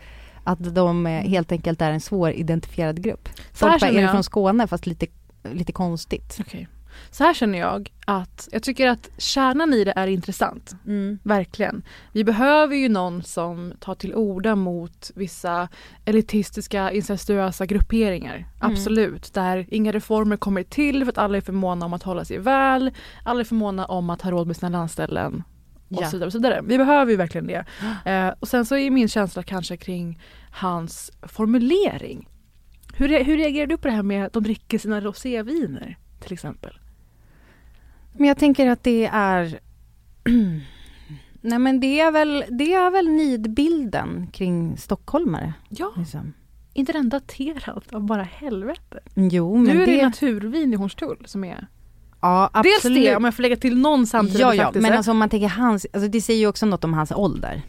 att 0.44 0.74
de 0.74 1.06
eh, 1.06 1.22
helt 1.22 1.52
enkelt 1.52 1.82
är 1.82 1.90
en 1.90 2.00
svår 2.00 2.30
identifierad 2.30 3.02
grupp. 3.02 3.28
Så 3.34 3.42
Folk 3.52 3.80
bara, 3.80 3.90
är 3.90 4.00
jag. 4.00 4.10
från 4.10 4.24
Skåne 4.24 4.66
fast 4.66 4.86
lite, 4.86 5.06
lite 5.52 5.72
konstigt. 5.72 6.36
Okej. 6.40 6.68
Så 7.10 7.24
här 7.24 7.34
känner 7.34 7.58
jag 7.58 7.92
att 8.06 8.48
jag 8.52 8.62
tycker 8.62 8.88
att 8.88 9.10
kärnan 9.18 9.74
i 9.74 9.84
det 9.84 9.92
är 9.96 10.06
intressant. 10.06 10.76
Verkligen. 11.22 11.82
Vi 12.12 12.24
behöver 12.24 12.76
ju 12.76 12.88
någon 12.88 13.22
som 13.22 13.72
tar 13.80 13.94
till 13.94 14.14
orda 14.14 14.54
mot 14.56 15.10
vissa 15.14 15.68
elitistiska 16.04 16.92
incestuösa 16.92 17.66
grupperingar. 17.66 18.46
Absolut. 18.60 19.34
Där 19.34 19.66
inga 19.70 19.92
reformer 19.92 20.36
kommer 20.36 20.62
till 20.62 21.04
för 21.04 21.12
att 21.12 21.18
alla 21.18 21.36
är 21.36 21.40
för 21.40 21.52
måna 21.52 21.86
om 21.86 21.92
att 21.92 22.02
hålla 22.02 22.24
sig 22.24 22.38
väl. 22.38 22.90
Alla 23.24 23.40
är 23.40 23.44
för 23.44 23.54
måna 23.54 23.84
om 23.86 24.10
att 24.10 24.22
ha 24.22 24.30
råd 24.30 24.46
med 24.46 24.56
sina 24.56 24.68
landställen. 24.68 25.42
Och 25.90 26.02
Ja. 26.02 26.06
så 26.06 26.16
vidare, 26.16 26.26
och 26.26 26.32
så 26.32 26.38
vidare. 26.38 26.60
Vi 26.64 26.78
behöver 26.78 27.10
ju 27.10 27.16
verkligen 27.16 27.46
det. 27.46 27.64
Eh, 28.04 28.28
och 28.40 28.48
sen 28.48 28.64
så 28.64 28.76
är 28.76 28.90
min 28.90 29.08
känsla 29.08 29.42
kanske 29.42 29.76
kring 29.76 30.20
hans 30.50 31.10
formulering. 31.22 32.28
Hur, 32.94 33.24
hur 33.24 33.36
reagerar 33.36 33.66
du 33.66 33.76
på 33.76 33.88
det 33.88 33.94
här 33.94 34.02
med 34.02 34.26
att 34.26 34.32
de 34.32 34.42
dricker 34.42 34.78
sina 34.78 35.00
roséviner 35.00 35.98
till 36.20 36.32
exempel? 36.32 36.78
Men 38.18 38.28
jag 38.28 38.38
tänker 38.38 38.70
att 38.70 38.82
det 38.82 39.06
är 39.12 39.60
Nej 41.40 41.58
men 41.58 41.80
det 41.80 42.00
är 42.00 42.10
väl, 42.10 42.44
det 42.48 42.74
är 42.74 42.90
väl 42.90 43.08
nidbilden 43.08 44.26
kring 44.32 44.76
stockholmare. 44.76 45.52
Ja, 45.68 45.92
Liksom. 45.96 46.32
inte 46.72 46.92
den 46.92 47.08
daterad 47.08 47.82
av 47.92 48.06
bara 48.06 48.22
helvete. 48.22 49.00
Jo 49.14 49.56
men 49.56 49.76
nu 49.76 49.82
är 49.82 49.86
det, 49.86 49.96
det, 49.96 50.02
naturvin 50.02 50.72
i 50.72 50.76
Hornstull 50.76 51.22
som 51.24 51.44
är... 51.44 51.66
ja, 52.20 52.50
Dels 52.62 52.76
absolut. 52.76 53.02
det, 53.02 53.16
om 53.16 53.24
jag 53.24 53.34
får 53.34 53.42
lägga 53.42 53.56
till 53.56 53.78
någon 53.78 54.06
samtidig 54.06 54.40
Ja 54.40 54.54
ja, 54.54 54.72
men 54.74 54.92
alltså 54.92 55.10
om 55.10 55.18
man 55.18 55.28
tänker 55.28 55.48
hans, 55.48 55.86
alltså 55.92 56.08
det 56.08 56.20
säger 56.20 56.40
ju 56.40 56.46
också 56.46 56.66
något 56.66 56.84
om 56.84 56.94
hans 56.94 57.12
ålder. 57.12 57.62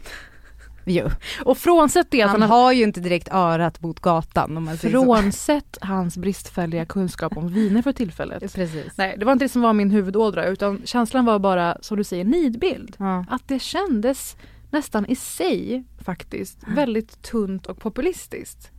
Jo. 0.84 1.08
Och 1.44 1.58
frånsett 1.58 2.10
det 2.10 2.22
att 2.22 2.30
Han 2.30 2.40
han 2.40 2.50
har 2.50 2.72
ju 2.72 2.82
inte 2.82 3.00
direkt 3.00 3.28
örat 3.32 3.82
mot 3.82 4.00
gatan 4.00 4.56
om 4.56 4.64
man 4.64 4.76
säger 4.76 4.94
så. 4.94 5.04
frånsett 5.04 5.78
hans 5.80 6.16
bristfälliga 6.16 6.86
kunskap 6.86 7.36
om 7.36 7.48
viner 7.48 7.82
för 7.82 7.92
tillfället. 7.92 8.54
Precis. 8.54 8.96
Nej, 8.96 9.16
det 9.18 9.24
var 9.24 9.32
inte 9.32 9.44
det 9.44 9.48
som 9.48 9.62
var 9.62 9.72
min 9.72 9.90
huvudådra 9.90 10.46
utan 10.46 10.82
känslan 10.84 11.24
var 11.24 11.38
bara, 11.38 11.76
som 11.80 11.96
du 11.96 12.04
säger, 12.04 12.24
nidbild. 12.24 12.96
Ja. 12.98 13.24
Att 13.30 13.48
det 13.48 13.58
kändes 13.58 14.36
nästan 14.70 15.06
i 15.06 15.16
sig 15.16 15.84
faktiskt 16.04 16.58
väldigt 16.66 17.22
tunt 17.22 17.66
och 17.66 17.78
populistiskt. 17.78 18.70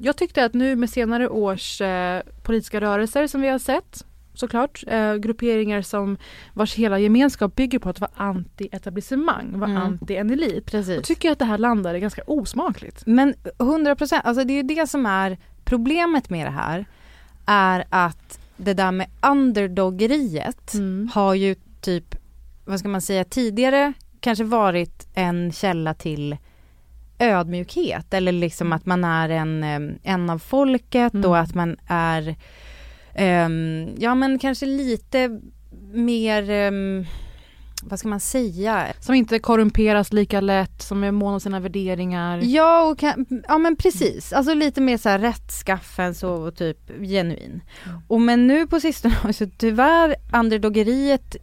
Jag 0.00 0.16
tyckte 0.16 0.44
att 0.44 0.54
nu 0.54 0.76
med 0.76 0.90
senare 0.90 1.28
års 1.28 1.80
eh, 1.80 2.22
politiska 2.42 2.80
rörelser 2.80 3.26
som 3.26 3.40
vi 3.40 3.48
har 3.48 3.58
sett 3.58 4.04
såklart, 4.38 4.84
eh, 4.86 5.14
grupperingar 5.14 5.82
som 5.82 6.16
vars 6.54 6.74
hela 6.74 6.98
gemenskap 6.98 7.54
bygger 7.54 7.78
på 7.78 7.88
att 7.88 8.00
vara 8.00 8.10
anti-etablissemang, 8.16 9.58
vara 9.58 9.70
Mm. 9.70 9.82
anti 9.82 10.16
en 10.16 10.30
elit. 10.30 10.64
Då 10.66 10.70
Precis. 10.70 11.06
tycker 11.06 11.28
jag 11.28 11.32
att 11.32 11.38
det 11.38 11.44
här 11.44 11.58
landade 11.58 12.00
ganska 12.00 12.22
osmakligt. 12.26 13.02
Men 13.06 13.34
100 13.58 13.96
procent, 13.96 14.24
alltså 14.26 14.44
det 14.44 14.52
är 14.52 14.56
ju 14.56 14.62
det 14.62 14.86
som 14.86 15.06
är 15.06 15.38
problemet 15.64 16.30
med 16.30 16.46
det 16.46 16.50
här. 16.50 16.86
Är 17.46 17.84
att 17.90 18.40
det 18.56 18.74
där 18.74 18.92
med 18.92 19.06
underdoggeriet 19.22 20.74
Mm. 20.74 21.10
har 21.14 21.34
ju 21.34 21.54
typ, 21.80 22.14
vad 22.64 22.78
ska 22.78 22.88
man 22.88 23.00
säga, 23.00 23.24
tidigare 23.24 23.92
kanske 24.20 24.44
varit 24.44 25.08
en 25.14 25.52
källa 25.52 25.94
till 25.94 26.36
ödmjukhet 27.18 28.14
eller 28.14 28.32
liksom 28.32 28.72
att 28.72 28.86
man 28.86 29.04
är 29.04 29.28
en, 29.28 29.62
em, 29.64 29.98
en 30.02 30.30
av 30.30 30.38
folket 30.38 31.14
Mm. 31.14 31.30
och 31.30 31.38
att 31.38 31.54
man 31.54 31.76
är, 31.86 32.36
em, 33.18 33.88
ja 33.98 34.14
men 34.14 34.38
kanske 34.38 34.66
lite 34.66 35.40
mer, 35.92 36.50
em, 36.50 37.06
vad 37.82 37.98
ska 37.98 38.08
man 38.08 38.20
säga, 38.20 38.86
Som 39.00 39.14
inte 39.14 39.38
korrumperas 39.38 40.12
lika 40.12 40.40
lätt, 40.40 40.82
som 40.82 41.04
är 41.04 41.10
mån 41.10 41.34
om 41.34 41.40
sina 41.40 41.60
värderingar. 41.60 42.40
Ja, 42.42 42.82
och 42.82 42.98
kan, 42.98 43.26
ja 43.48 43.58
men 43.58 43.76
precis, 43.76 44.32
alltså 44.32 44.54
lite 44.54 44.80
mer 44.80 44.96
så 44.96 45.08
här 45.08 45.18
rättskaffen 45.18 46.14
så 46.14 46.50
typ 46.50 46.78
genuin. 47.00 47.60
Och 48.08 48.20
men 48.20 48.46
nu 48.46 48.66
på 48.66 48.80
sistone 48.80 49.14
har 49.14 49.32
så 49.32 49.46
tyvärr 49.58 50.16
underdoggeriet 50.32 51.36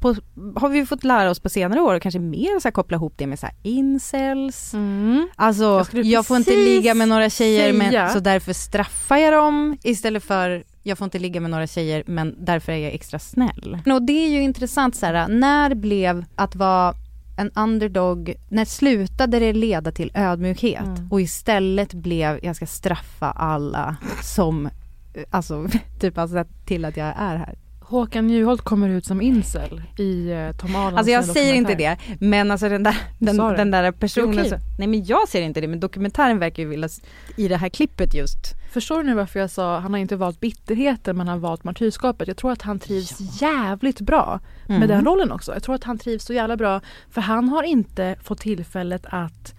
på, 0.00 0.14
har 0.56 0.68
vi 0.68 0.86
fått 0.86 1.04
lära 1.04 1.30
oss 1.30 1.40
på 1.40 1.48
senare 1.48 1.80
år 1.80 1.94
och 1.94 2.02
kanske 2.02 2.18
mer 2.18 2.60
så 2.60 2.68
här 2.68 2.72
koppla 2.72 2.96
ihop 2.96 3.14
det 3.16 3.26
med 3.26 3.38
så 3.38 3.46
här 3.46 3.54
incels. 3.62 4.74
Mm. 4.74 5.28
Alltså 5.36 5.86
Jag 5.92 6.04
jag, 6.04 6.26
får 6.26 6.36
inte 6.36 6.56
ligga 6.56 6.94
med 6.94 7.08
några 7.08 7.30
tjejer 7.30 7.72
men, 7.72 8.12
så 8.12 8.20
därför 8.20 8.52
straffar 8.52 9.16
jag 9.16 9.32
dem 9.32 9.78
istället 9.82 10.24
för 10.24 10.64
jag 10.86 10.98
får 10.98 11.04
inte 11.04 11.18
ligga 11.18 11.40
med 11.40 11.50
några 11.50 11.66
tjejer 11.66 12.02
men 12.06 12.34
därför 12.38 12.72
är 12.72 12.76
jag 12.76 12.92
extra 12.94 13.18
snäll. 13.18 13.78
Och 13.86 14.02
det 14.02 14.12
är 14.12 14.28
ju 14.28 14.42
intressant 14.42 14.96
så 14.96 15.06
här, 15.06 15.28
när 15.28 15.74
blev 15.74 16.24
att 16.34 16.56
vara 16.56 16.94
en 17.38 17.50
underdog, 17.54 18.34
när 18.48 18.64
slutade 18.64 19.38
det 19.38 19.52
leda 19.52 19.92
till 19.92 20.10
ödmjukhet 20.14 20.84
Mm. 20.86 21.08
och 21.10 21.20
istället 21.20 21.94
blev 21.94 22.38
jag 22.42 22.56
ska 22.56 22.66
straffa 22.66 23.30
alla 23.30 23.96
som, 24.22 24.68
alltså 25.30 25.68
typ 26.00 26.18
alltså 26.18 26.44
till 26.66 26.84
att 26.84 26.96
jag 26.96 27.06
är 27.06 27.36
här. 27.36 27.58
Håkan 27.80 28.30
Juholt 28.30 28.62
kommer 28.62 28.88
ut 28.88 29.04
som 29.06 29.20
incel 29.22 29.82
i 29.98 30.30
eh, 30.30 30.52
Tom 30.52 30.76
Ahlans 30.76 30.96
Alltså 30.96 31.10
jag 31.10 31.24
säger 31.24 31.54
inte 31.54 31.74
det, 31.74 31.96
men 32.20 32.50
alltså 32.50 32.68
den 32.68 32.82
där, 32.82 32.96
den, 33.18 33.36
den 33.36 33.70
där 33.70 33.92
personen, 33.92 34.30
okej. 34.38 34.48
som- 34.48 34.58
nej 34.78 34.88
men 34.88 35.04
jag 35.04 35.28
ser 35.28 35.42
inte 35.42 35.60
det, 35.60 35.68
men 35.68 35.80
dokumentären 35.80 36.38
verkar 36.38 36.62
ju 36.62 36.68
vilja, 36.68 36.88
i 37.36 37.48
det 37.48 37.56
här 37.56 37.68
klippet 37.68 38.14
just, 38.14 38.38
Förstår 38.76 38.96
du 38.98 39.02
nu 39.02 39.14
varför 39.14 39.40
jag 39.40 39.50
sa 39.50 39.78
han 39.78 39.92
har 39.92 39.98
inte 39.98 40.16
valt 40.16 40.40
bitterheten 40.40 41.16
men 41.16 41.28
han 41.28 41.38
har 41.38 41.48
valt 41.48 41.64
martyrskapet. 41.64 42.28
Jag 42.28 42.36
tror 42.36 42.52
att 42.52 42.62
han 42.62 42.78
trivs 42.78 43.40
jävligt 43.42 44.00
bra 44.00 44.40
med 44.66 44.76
Mm. 44.76 44.88
den 44.88 45.04
rollen 45.04 45.32
också. 45.32 45.52
Jag 45.52 45.62
tror 45.62 45.74
att 45.74 45.84
han 45.84 45.98
trivs 45.98 46.24
så 46.24 46.32
jävla 46.32 46.56
bra 46.56 46.80
för 47.10 47.20
han 47.20 47.48
har 47.48 47.62
inte 47.62 48.16
fått 48.22 48.40
tillfället 48.40 49.06
att 49.08 49.54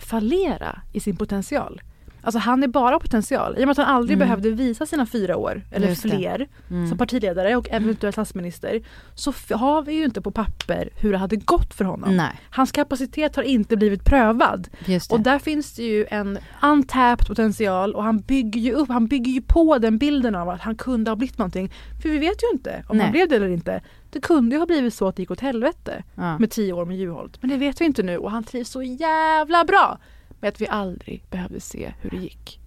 fallera 0.00 0.80
i 0.92 1.00
sin 1.00 1.16
potential. 1.16 1.80
Alltså 2.22 2.38
han 2.38 2.62
är 2.62 2.68
bara 2.68 2.98
potential. 3.00 3.54
I 3.58 3.62
och 3.62 3.66
med 3.66 3.70
att 3.70 3.76
han 3.86 3.96
aldrig 3.96 4.16
Mm. 4.16 4.28
behövde 4.28 4.50
visa 4.50 4.86
sina 4.86 5.06
fyra 5.06 5.36
år 5.36 5.62
eller 5.72 5.88
Just 5.88 6.02
fler 6.02 6.48
Mm. 6.70 6.88
som 6.88 6.98
partiledare 6.98 7.56
och 7.56 7.68
eventuellt 7.70 8.14
statsminister 8.14 8.80
så 9.14 9.32
har 9.50 9.82
vi 9.82 9.92
ju 9.94 10.04
inte 10.04 10.20
på 10.22 10.30
papper 10.30 10.88
hur 10.96 11.12
det 11.12 11.18
hade 11.18 11.36
gått 11.36 11.74
för 11.74 11.84
honom. 11.84 12.16
nej, 12.16 12.40
Hans 12.50 12.72
kapacitet 12.72 13.36
har 13.36 13.42
inte 13.42 13.76
blivit 13.76 14.04
prövad. 14.04 14.68
Och 15.10 15.20
där 15.20 15.38
finns 15.38 15.74
det 15.74 15.82
ju 15.82 16.06
en 16.10 16.38
untapped 16.62 17.26
potential 17.26 17.94
och 17.94 18.02
han 18.04 18.18
bygger 18.20 18.60
ju 18.60 18.72
upp, 18.72 18.88
han 18.88 19.06
bygger 19.06 19.32
ju 19.32 19.42
på 19.42 19.78
den 19.78 19.98
bilden 19.98 20.34
av 20.34 20.48
att 20.48 20.60
han 20.60 20.74
kunde 20.76 21.10
ha 21.10 21.16
blivit 21.16 21.38
någonting. 21.38 21.72
För 22.02 22.08
vi 22.08 22.18
vet 22.18 22.42
ju 22.42 22.46
inte 22.52 22.84
om 22.88 22.96
Nej. 22.96 23.04
han 23.06 23.12
blev 23.12 23.28
det 23.28 23.36
eller 23.36 23.48
inte. 23.48 23.80
Det 24.10 24.20
kunde 24.20 24.54
ju 24.56 24.58
ha 24.60 24.66
blivit 24.66 24.94
så 24.94 25.08
att 25.08 25.16
det 25.16 25.22
gick 25.22 25.30
åt 25.30 25.40
helvete 25.40 26.02
ja. 26.14 26.38
med 26.38 26.50
tio 26.50 26.72
år 26.72 26.84
med 26.84 26.96
Juholt. 26.96 27.38
Men 27.40 27.50
det 27.50 27.56
vet 27.56 27.80
vi 27.80 27.84
inte 27.84 28.02
nu 28.02 28.18
och 28.18 28.30
han 28.30 28.44
trivs 28.44 28.70
så 28.70 28.82
jävla 28.82 29.64
bra 29.64 29.98
med 30.40 30.48
att 30.48 30.60
vi 30.60 30.68
aldrig 30.68 31.24
behövde 31.30 31.60
se 31.60 31.92
hur 32.00 32.10
det 32.10 32.16
gick. 32.16 32.60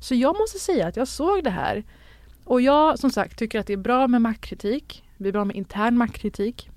Så 0.00 0.14
jag 0.14 0.36
måste 0.38 0.58
säga 0.58 0.86
att 0.86 0.96
jag 0.96 1.08
såg 1.08 1.44
det 1.44 1.50
här 1.50 1.84
och 2.44 2.60
jag 2.60 2.98
som 2.98 3.10
sagt 3.10 3.38
tycker 3.38 3.60
att 3.60 3.66
det 3.66 3.72
är 3.72 3.76
bra 3.76 4.08
med 4.08 4.22
maktkritik. 4.22 5.04
Det 5.18 5.28
är 5.28 5.32
bra 5.32 5.44
med 5.44 5.56
intern 5.56 5.98
maktkritik. 5.98 6.70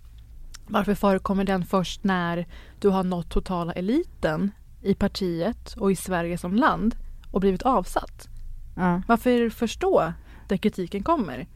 Varför 0.68 0.96
förekommer 0.96 1.44
den 1.44 1.66
först 1.66 2.04
när 2.04 2.48
du 2.80 2.90
har 2.90 3.04
nått 3.04 3.30
totala 3.30 3.74
eliten 3.74 4.52
i 4.82 4.94
partiet 4.94 5.74
och 5.74 5.92
i 5.92 5.96
Sverige 5.96 6.38
som 6.38 6.56
land 6.56 6.96
och 7.32 7.42
blivit 7.42 7.64
avsatt? 7.64 8.28
ja. 8.76 9.02
Varför 9.08 9.80
då 9.80 10.14
där 10.48 10.58
kritiken 10.58 11.04
kommer? 11.04 11.48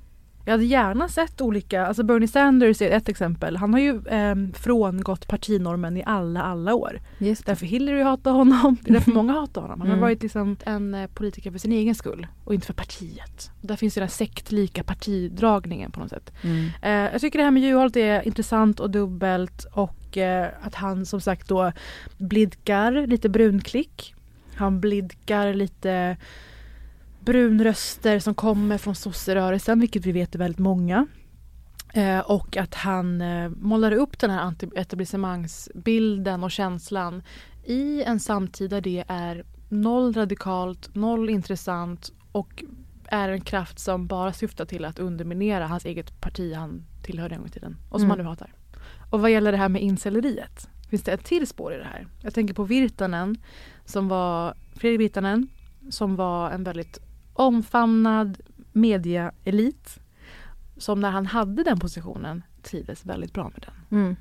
Jag 0.46 0.52
hade 0.54 0.64
gärna 0.66 1.08
sett 1.08 1.42
olika, 1.42 1.86
alltså 1.88 2.04
Bernie 2.04 2.28
Sanders 2.28 2.82
är 2.82 2.92
ett 2.92 3.10
exempel. 3.10 3.58
Han 3.58 3.74
har 3.74 3.80
ju 3.82 4.02
eh, 4.08 4.36
frångått 4.54 5.28
partinormen 5.28 5.98
i 5.98 6.04
alla, 6.06 6.42
alla 6.42 6.74
år. 6.74 7.00
Just 7.18 7.46
det. 7.46 7.52
Därför 7.52 7.66
Hillary 7.66 8.02
hatar 8.02 8.32
honom, 8.32 8.78
det 8.82 8.90
är 8.90 8.94
därför 8.94 9.12
många 9.12 9.34
hatar 9.34 9.62
honom. 9.62 9.80
Han 9.82 9.88
har 9.90 9.96
Mm. 9.96 10.02
varit 10.02 10.24
liksom 10.24 10.58
en 10.66 10.94
eh, 10.94 11.08
politiker 11.08 11.52
för 11.52 11.60
sin 11.60 11.72
egen 11.72 11.96
skull 11.96 12.28
och 12.44 12.54
inte 12.54 12.68
för 12.68 12.74
partiet. 12.74 13.52
Och 13.62 13.68
där 13.68 13.76
finns 13.76 13.98
ju 13.98 14.00
den 14.00 14.08
här 14.08 14.12
sektlika 14.12 14.84
partidragningen 14.84 15.92
på 15.92 16.00
något 16.00 16.10
sätt. 16.10 16.32
Mm. 16.42 16.70
Eh, 16.82 17.12
jag 17.12 17.22
tycker 17.22 17.40
det 17.40 17.44
här 17.46 17.52
med 17.52 17.64
Juholt 17.64 17.96
är 17.96 18.28
intressant 18.28 18.80
och 18.80 18.90
dubbelt 18.90 19.66
och 19.74 20.18
eh, 20.18 20.50
att 20.62 20.76
han 20.76 21.06
som 21.06 21.22
sagt 21.22 21.48
då 21.48 21.72
blidkar 22.18 23.08
lite 23.08 23.30
brunklick. 23.30 24.14
Han 24.56 24.80
blidkar 24.80 25.54
lite 25.54 26.18
brunröster 27.26 28.20
som 28.20 28.36
kommer 28.36 28.78
från 28.78 28.96
sosserörelsen, 28.96 29.80
vilket 29.80 30.06
vi 30.06 30.12
vet 30.12 30.36
är 30.36 30.40
väldigt 30.40 30.60
många. 30.60 31.08
Eh, 31.94 32.20
och 32.20 32.58
att 32.58 32.76
han 32.76 33.22
eh, 33.22 33.50
målar 33.50 33.92
upp 33.92 34.20
den 34.20 34.30
här 34.30 34.40
anti-etablissemangsbilden 34.42 36.44
och 36.44 36.52
känslan 36.52 37.24
i 37.64 38.04
en 38.04 38.20
samtid 38.20 38.70
där 38.70 38.82
det 38.82 39.04
är 39.08 39.46
noll 39.70 40.14
radikalt, 40.14 40.96
noll 40.96 41.30
intressant 41.30 42.12
och 42.32 42.64
är 43.06 43.30
en 43.30 43.42
kraft 43.42 43.80
som 43.80 44.08
bara 44.08 44.34
syftar 44.34 44.66
till 44.66 44.86
att 44.86 45.00
underminera 45.00 45.68
hans 45.68 45.86
eget 45.86 46.22
parti 46.22 46.54
han 46.56 46.86
tillhörde 47.04 47.36
en 47.36 47.42
gång 47.42 47.48
i 47.48 47.52
tiden 47.52 47.78
och 47.90 48.00
som 48.00 48.06
Mm. 48.06 48.10
han 48.10 48.18
nu 48.18 48.24
hatar. 48.30 48.54
Och 49.12 49.22
vad 49.22 49.32
gäller 49.32 49.52
det 49.52 49.58
här 49.58 49.70
med 49.70 49.82
inceleriet 49.82 50.70
finns 50.90 51.04
det 51.04 51.12
ett 51.12 51.26
till 51.26 51.48
spår 51.48 51.74
i 51.74 51.78
det 51.78 51.84
här. 51.84 52.08
Jag 52.22 52.34
tänker 52.34 52.54
på 52.54 52.64
Virtanen 52.64 53.38
som 53.86 54.08
var, 54.08 54.54
Fredrik 54.76 55.00
Virtanen 55.00 55.48
som 55.90 56.16
var 56.16 56.52
en 56.52 56.64
väldigt 56.64 57.00
omfamnad 57.42 58.38
mediaelit 58.72 60.00
som 60.78 61.00
när 61.00 61.12
han 61.12 61.26
hade 61.26 61.64
den 61.64 61.80
positionen 61.80 62.44
trivdes 62.62 63.06
väldigt 63.06 63.34
bra 63.34 63.44
med 63.44 63.66
den. 63.68 64.00
Mm. 64.00 64.16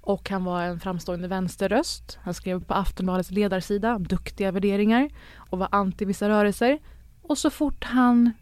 Och 0.00 0.30
han 0.30 0.44
var 0.44 0.62
en 0.62 0.80
framstående 0.80 1.28
vänsterröst. 1.28 2.18
Han 2.22 2.34
skrev 2.34 2.64
på 2.64 2.74
Aftonbladets 2.74 3.30
ledarsida 3.30 3.94
om 3.94 4.04
duktiga 4.04 4.52
värderingar 4.52 5.10
och 5.36 5.58
var 5.58 5.68
anti 5.70 6.04
vissa 6.04 6.28
rörelser. 6.28 6.78
Och 7.22 7.38
så 7.38 7.50
fort 7.50 7.84
han 7.84 8.32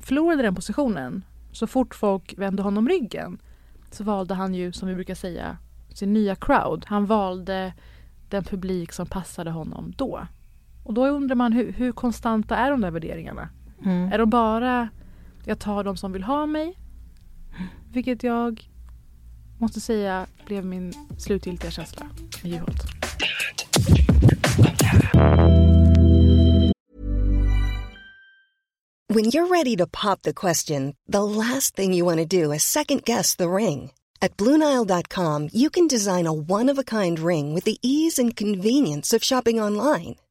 förlorade 0.00 0.42
den 0.42 0.54
positionen, 0.54 1.24
så 1.52 1.66
fort 1.66 1.94
folk 1.94 2.34
vände 2.38 2.62
honom 2.62 2.88
ryggen, 2.88 3.38
så 3.90 4.04
valde 4.04 4.34
han 4.34 4.54
ju, 4.54 4.72
som 4.72 4.88
vi 4.88 4.94
brukar 4.94 5.14
säga, 5.14 5.58
sin 5.94 6.12
nya 6.12 6.34
crowd. 6.34 6.84
Han 6.88 7.06
valde 7.06 7.72
den 8.28 8.44
publik 8.44 8.92
som 8.92 9.06
passade 9.06 9.50
honom 9.50 9.92
då. 9.96 10.26
Och 10.86 10.94
då 10.94 11.06
undrar 11.06 11.36
man 11.36 11.52
hur, 11.52 11.72
hur 11.72 11.92
konstanta 11.92 12.56
är 12.56 12.70
de 12.70 12.80
där 12.80 12.90
värderingarna? 12.90 13.48
Mm. 13.84 14.12
Är 14.12 14.18
de 14.18 14.30
bara 14.30 14.88
jag 15.44 15.58
tar 15.58 15.84
de 15.84 15.96
som 15.96 16.12
vill 16.12 16.22
ha 16.22 16.46
mig? 16.46 16.78
Vilket 17.92 18.22
jag 18.22 18.70
måste 19.58 19.80
säga 19.80 20.26
blev 20.46 20.64
min 20.64 20.92
slutgiltiga 21.18 21.70
känsla 21.70 22.06
med 22.42 22.52
Juholt. 22.52 22.82
When 29.08 29.24
you're 29.24 29.48
ready 29.48 29.76
to 29.76 29.86
pop 29.86 30.22
the 30.22 30.32
question, 30.32 30.94
the 31.12 31.22
last 31.22 31.76
thing 31.76 31.94
you 31.94 32.04
want 32.04 32.30
to 32.30 32.42
do 32.42 32.52
is 32.52 32.62
second 32.62 33.04
guess 33.04 33.36
the 33.36 33.48
ring. 33.48 33.90
At 34.20 34.36
Bluenile.com, 34.36 35.48
you 35.52 35.70
can 35.70 35.88
design 35.88 36.26
a 36.26 36.32
one 36.32 36.72
of 36.72 36.78
a 36.78 36.84
kind 36.84 37.18
ring 37.18 37.54
with 37.54 37.64
the 37.64 37.78
ease 37.82 38.22
and 38.22 38.36
convenience 38.36 39.16
of 39.16 39.24
shopping 39.24 39.60
online. 39.62 40.16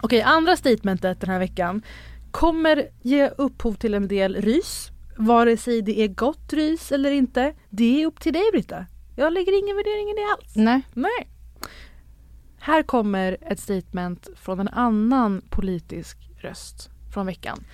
Okej, 0.00 0.22
andra 0.22 0.56
statementet 0.56 1.20
den 1.20 1.30
här 1.30 1.38
veckan 1.38 1.82
kommer 2.30 2.88
ge 3.02 3.28
upphov 3.28 3.74
till 3.74 3.94
en 3.94 4.08
del 4.08 4.36
rys. 4.36 4.88
Vare 5.18 5.56
sig 5.56 5.82
det 5.82 6.00
är 6.00 6.08
gott 6.08 6.52
rys 6.52 6.92
eller 6.92 7.10
inte. 7.10 7.54
Det 7.70 8.02
är 8.02 8.06
upp 8.06 8.20
till 8.20 8.32
dig 8.32 8.50
Britta. 8.52 8.86
Jag 9.16 9.32
lägger 9.32 9.58
ingen 9.58 9.76
värdering 9.76 10.10
i 10.10 10.14
det 10.14 10.32
alls. 10.32 10.56
Nej. 10.56 10.82
Nej. 10.94 11.30
Här 12.60 12.82
kommer 12.82 13.36
ett 13.40 13.60
statement 13.60 14.28
från 14.36 14.60
en 14.60 14.68
annan 14.68 15.42
politisk 15.50 16.18
röst 16.42 16.90
från 17.14 17.26
veckan. 17.26 17.64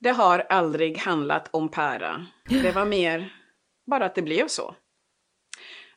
Det 0.00 0.10
har 0.10 0.38
aldrig 0.38 0.98
handlat 0.98 1.48
om 1.50 1.68
para. 1.68 2.26
Det 2.48 2.72
var 2.74 2.84
mer 2.86 3.32
bara 3.90 4.06
att 4.06 4.14
det 4.14 4.22
blev 4.22 4.48
så. 4.48 4.74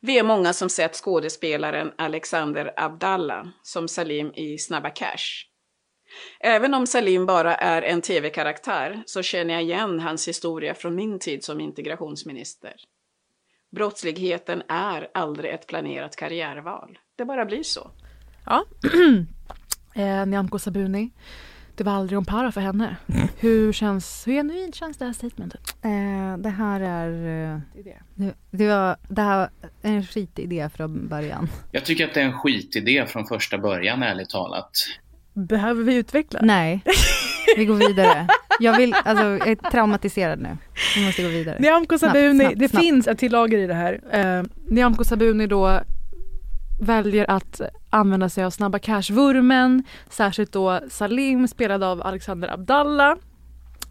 Vi 0.04 0.18
är 0.18 0.22
många 0.22 0.52
som 0.52 0.68
sett 0.68 0.94
skådespelaren 0.94 1.92
Alexander 1.98 2.72
Abdallah 2.76 3.46
som 3.62 3.88
Salim 3.88 4.32
i 4.34 4.58
Snabba 4.58 4.90
Cash. 4.90 5.46
Även 6.40 6.74
om 6.74 6.86
Salim 6.86 7.26
bara 7.26 7.54
är 7.54 7.82
en 7.82 8.00
tv-karaktär 8.00 9.02
så 9.06 9.22
känner 9.22 9.54
jag 9.54 9.62
igen 9.62 10.00
hans 10.00 10.28
historia 10.28 10.74
från 10.74 10.94
min 10.94 11.18
tid 11.18 11.44
som 11.44 11.60
integrationsminister. 11.60 12.74
Brottsligheten 13.76 14.62
är 14.68 15.10
aldrig 15.14 15.54
ett 15.54 15.66
planerat 15.66 16.16
karriärval. 16.16 16.98
Det 17.16 17.24
bara 17.24 17.44
blir 17.44 17.62
så. 17.62 17.90
Ja. 18.46 18.64
eh, 19.94 20.26
Nyamko 20.26 20.58
Sabuni. 20.58 21.10
Det 21.74 21.84
var 21.84 21.92
aldrig 21.92 22.18
om 22.18 22.24
para 22.24 22.52
för 22.52 22.60
henne. 22.60 22.96
Hur 23.38 23.72
känns, 23.72 24.26
hur 24.26 24.32
genuint 24.32 24.74
känns 24.74 24.96
det 24.96 25.04
här 25.04 25.12
statementet? 25.12 25.60
Eh, 25.82 26.36
det 26.38 26.48
här 26.48 26.80
är... 26.80 27.08
Eh, 27.54 27.58
Det 27.74 27.82
det. 27.82 27.96
det, 28.14 28.34
det, 28.50 28.68
var, 28.68 28.96
det 29.08 29.22
här 29.22 29.36
var 29.38 29.48
en 29.82 30.02
skitidé 30.06 30.68
från 30.76 31.08
början. 31.08 31.48
Jag 31.72 31.84
tycker 31.84 32.04
att 32.08 32.14
det 32.14 32.20
är 32.20 32.24
en 32.24 32.38
skitidé 32.38 33.06
från 33.06 33.26
första 33.26 33.58
början, 33.58 34.02
ärligt 34.02 34.30
talat. 34.30 34.70
Behöver 35.34 35.84
vi 35.84 35.94
utveckla? 35.94 36.40
Nej, 36.42 36.80
vi 37.56 37.64
går 37.64 37.74
vidare. 37.74 38.26
Jag 38.60 38.76
vill, 38.76 38.94
alltså 39.04 39.24
jag 39.24 39.48
är 39.48 39.54
traumatiserad 39.70 40.40
nu. 40.40 40.56
Vi 40.96 41.06
måste 41.06 41.22
gå 41.22 41.28
vidare. 41.28 41.56
Nyamko 41.60 41.98
Snabbt, 41.98 42.14
Sabuni, 42.14 42.40
snabbt, 42.40 42.58
det 42.58 42.68
snabbt. 42.68 42.84
finns 42.84 43.06
ett 43.08 43.18
till 43.18 43.32
lager 43.32 43.58
i 43.58 43.66
det 43.66 43.74
här. 43.74 44.00
Eh, 44.38 44.44
Nyamko 44.68 45.04
Sabuni 45.04 45.46
då 45.46 45.80
väljer 46.82 47.30
att 47.30 47.60
använda 47.90 48.28
sig 48.28 48.44
av 48.44 48.50
Snabba 48.50 48.78
Cash-vurmen, 48.78 49.84
särskilt 50.08 50.52
då 50.52 50.80
Salim 50.88 51.48
spelad 51.48 51.82
av 51.82 52.02
Alexander 52.02 52.48
Abdallah. 52.48 53.16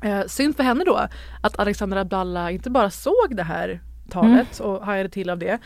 Eh, 0.03 0.25
synd 0.27 0.55
för 0.55 0.63
henne 0.63 0.83
då 0.83 1.07
att 1.41 1.59
Alexander 1.59 1.97
Abdallah 1.97 2.53
inte 2.53 2.69
bara 2.69 2.89
såg 2.89 3.35
det 3.35 3.43
här 3.43 3.81
talet 4.09 4.59
och 4.59 4.85
hajade 4.85 5.09
till 5.09 5.29
av 5.29 5.39
det. 5.39 5.59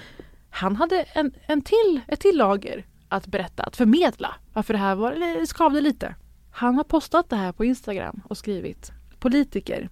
Han 0.49 0.75
hade 0.75 1.01
en, 1.01 1.31
en 1.47 1.61
till, 1.61 2.01
ett 2.07 2.19
till 2.19 2.37
lager 2.37 2.85
att 3.09 3.27
berätta, 3.27 3.63
att 3.63 3.75
förmedla 3.75 4.35
varför 4.53 4.73
det 4.73 4.79
här 4.79 4.95
var, 4.95 5.11
eller 5.11 5.45
skavde 5.45 5.81
lite. 5.81 6.15
Han 6.51 6.75
har 6.75 6.83
postat 6.83 7.29
det 7.29 7.35
här 7.35 7.51
på 7.51 7.65
Instagram 7.65 8.21
och 8.29 8.37
skrivit 8.37 8.91
Politiker, 9.19 9.89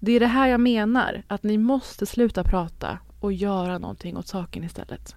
det 0.00 0.12
är 0.12 0.20
det 0.20 0.26
här 0.26 0.48
jag 0.48 0.60
menar, 0.60 1.22
att 1.28 1.42
ni 1.42 1.58
måste 1.58 2.06
sluta 2.06 2.44
prata 2.44 2.98
och 3.20 3.32
göra 3.32 3.78
någonting 3.78 4.16
åt 4.16 4.26
saken 4.26 4.64
istället. 4.64 5.16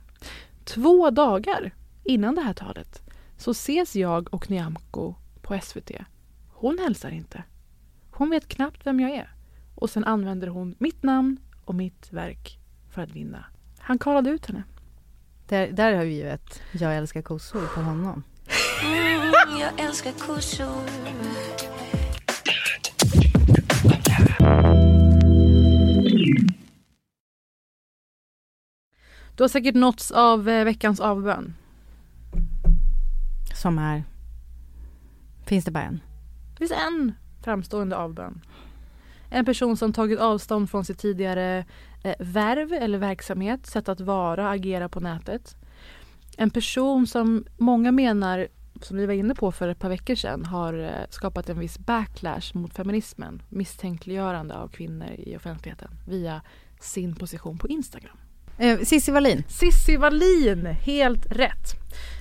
Två 0.63 1.09
dagar 1.09 1.71
innan 2.03 2.35
det 2.35 2.41
här 2.41 2.53
talet 2.53 3.01
så 3.37 3.51
ses 3.51 3.95
jag 3.95 4.33
och 4.33 4.49
Nyamko 4.49 5.15
på 5.41 5.59
SVT. 5.61 5.91
Hon 6.49 6.79
hälsar 6.79 7.11
inte. 7.11 7.43
Hon 8.11 8.29
vet 8.29 8.47
knappt 8.47 8.87
vem 8.87 8.99
jag 8.99 9.11
är. 9.11 9.35
Och 9.75 9.89
sen 9.89 10.03
använder 10.05 10.47
hon 10.47 10.75
mitt 10.79 11.03
namn 11.03 11.37
och 11.65 11.75
mitt 11.75 12.13
verk 12.13 12.59
för 12.89 13.01
att 13.01 13.11
vinna. 13.11 13.45
Han 13.79 13.99
kallade 13.99 14.29
ut 14.29 14.45
henne. 14.45 14.63
Där, 15.47 15.71
där 15.71 15.93
har 15.93 16.05
vi 16.05 16.15
ju 16.15 16.29
ett 16.29 16.61
Jag 16.71 16.97
älskar 16.97 17.21
kossor 17.21 17.67
på 17.75 17.81
honom. 17.81 18.23
Mm, 18.83 19.31
jag 19.59 19.85
älskar 19.85 20.11
kossor. 20.11 21.70
Du 29.41 29.43
har 29.43 29.49
säkert 29.49 29.75
nåtts 29.75 30.11
av 30.11 30.49
eh, 30.49 30.65
veckans 30.65 30.99
avbön. 30.99 31.53
Som 33.61 33.77
är... 33.77 34.03
Finns 35.45 35.65
det 35.65 35.71
bara 35.71 35.83
en? 35.83 36.01
Det 36.51 36.57
finns 36.57 36.71
en 36.71 37.13
framstående 37.43 37.97
avbön. 37.97 38.41
En 39.29 39.45
person 39.45 39.77
som 39.77 39.93
tagit 39.93 40.19
avstånd 40.19 40.69
från 40.69 40.85
sitt 40.85 40.97
tidigare 40.97 41.65
eh, 42.03 42.15
värv 42.19 42.73
eller 42.73 42.97
verksamhet, 42.97 43.65
sätt 43.65 43.89
att 43.89 44.01
vara, 44.01 44.49
agera 44.49 44.89
på 44.89 44.99
nätet. 44.99 45.55
En 46.37 46.49
person 46.49 47.07
som 47.07 47.45
många 47.57 47.91
menar, 47.91 48.47
som 48.81 48.97
vi 48.97 49.05
var 49.05 49.13
inne 49.13 49.35
på 49.35 49.51
för 49.51 49.67
ett 49.67 49.79
par 49.79 49.89
veckor 49.89 50.15
sedan, 50.15 50.45
har 50.45 50.73
eh, 50.73 51.09
skapat 51.09 51.49
en 51.49 51.59
viss 51.59 51.79
backlash 51.79 52.57
mot 52.57 52.73
feminismen, 52.73 53.41
misstänkliggörande 53.49 54.55
av 54.55 54.67
kvinnor 54.67 55.11
i 55.17 55.37
offentligheten 55.37 55.91
via 56.07 56.41
sin 56.79 57.15
position 57.15 57.57
på 57.57 57.67
Instagram. 57.67 58.17
Sissi 58.61 58.85
Cissi 58.85 59.11
Wallin. 59.11 59.43
Sissi 59.47 59.97
Wallin, 59.97 60.65
helt 60.65 61.25
rätt. 61.31 61.75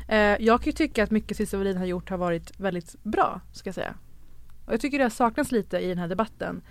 Eh, 0.08 0.18
jag 0.18 0.60
kan 0.60 0.66
ju 0.66 0.72
tycka 0.72 1.04
att 1.04 1.10
mycket 1.10 1.36
Cissi 1.36 1.56
Wallin 1.56 1.76
har 1.76 1.86
gjort 1.86 2.10
har 2.10 2.18
varit 2.18 2.60
väldigt 2.60 3.02
bra, 3.02 3.40
ska 3.52 3.68
jag 3.68 3.74
säga. 3.74 3.94
Och 4.66 4.72
jag 4.72 4.80
tycker 4.80 4.98
det 4.98 5.04
har 5.04 5.10
saknats 5.10 5.52
lite 5.52 5.78
i 5.78 5.88
den 5.88 5.98
här 5.98 6.08
debatten. 6.08 6.62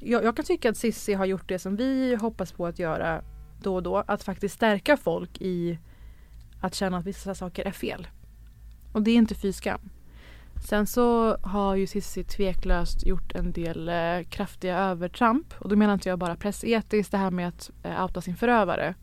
Jag, 0.00 0.24
jag 0.24 0.36
kan 0.36 0.44
tycka 0.44 0.70
att 0.70 0.76
Cissi 0.76 1.12
har 1.12 1.24
gjort 1.26 1.48
det 1.48 1.58
som 1.58 1.76
vi 1.76 2.16
hoppas 2.20 2.52
på 2.52 2.66
att 2.66 2.78
göra 2.78 3.22
då 3.62 3.74
och 3.74 3.82
då, 3.82 3.96
att 3.96 4.22
faktiskt 4.22 4.54
stärka 4.54 4.96
folk 4.96 5.40
i 5.40 5.78
att 6.60 6.74
känna 6.74 6.98
att 6.98 7.06
vissa 7.06 7.34
saker 7.34 7.64
är 7.64 7.72
fel. 7.72 8.06
Och 8.92 9.02
det 9.02 9.10
är 9.10 9.16
inte 9.16 9.34
fy 9.34 9.52
skam. 9.52 9.90
Sen 10.68 10.86
så 10.86 11.36
har 11.36 11.74
ju 11.76 11.86
Cissi 11.86 12.24
tveklöst 12.24 13.06
gjort 13.06 13.34
en 13.34 13.52
del 13.52 13.88
eh, 13.88 14.28
kraftiga 14.30 14.78
övertramp. 14.78 15.54
Och 15.58 15.68
då 15.68 15.76
menar 15.76 15.94
inte 15.94 16.08
jag 16.08 16.18
bara 16.18 16.36
pressetiskt 16.36 17.12
det 17.12 17.18
här 17.18 17.30
med 17.30 17.48
att 17.48 17.70
eh, 17.82 18.02
outa 18.02 18.20
sin 18.20 18.36
förövare. 18.36 18.94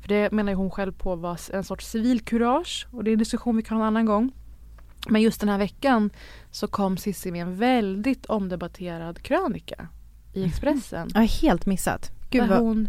För 0.00 0.08
det 0.08 0.32
menar 0.32 0.54
hon 0.54 0.70
själv 0.70 0.92
på 0.92 1.16
var 1.16 1.40
en 1.52 1.64
sorts 1.64 1.86
civilkurage 1.86 2.86
och 2.90 3.04
det 3.04 3.10
är 3.10 3.12
en 3.12 3.18
diskussion 3.18 3.56
vi 3.56 3.62
kan 3.62 3.76
ha 3.76 3.84
en 3.84 3.88
annan 3.88 4.06
gång. 4.06 4.32
Men 5.08 5.22
just 5.22 5.40
den 5.40 5.48
här 5.48 5.58
veckan 5.58 6.10
så 6.50 6.66
kom 6.66 6.96
Cissi 6.96 7.30
med 7.30 7.42
en 7.42 7.56
väldigt 7.56 8.26
omdebatterad 8.26 9.22
krönika 9.22 9.88
i 10.32 10.44
Expressen. 10.44 11.08
Jag 11.12 11.20
har 11.20 11.42
helt 11.42 11.66
missat. 11.66 12.10
Gud 12.30 12.48
där, 12.48 12.58
hon, 12.58 12.88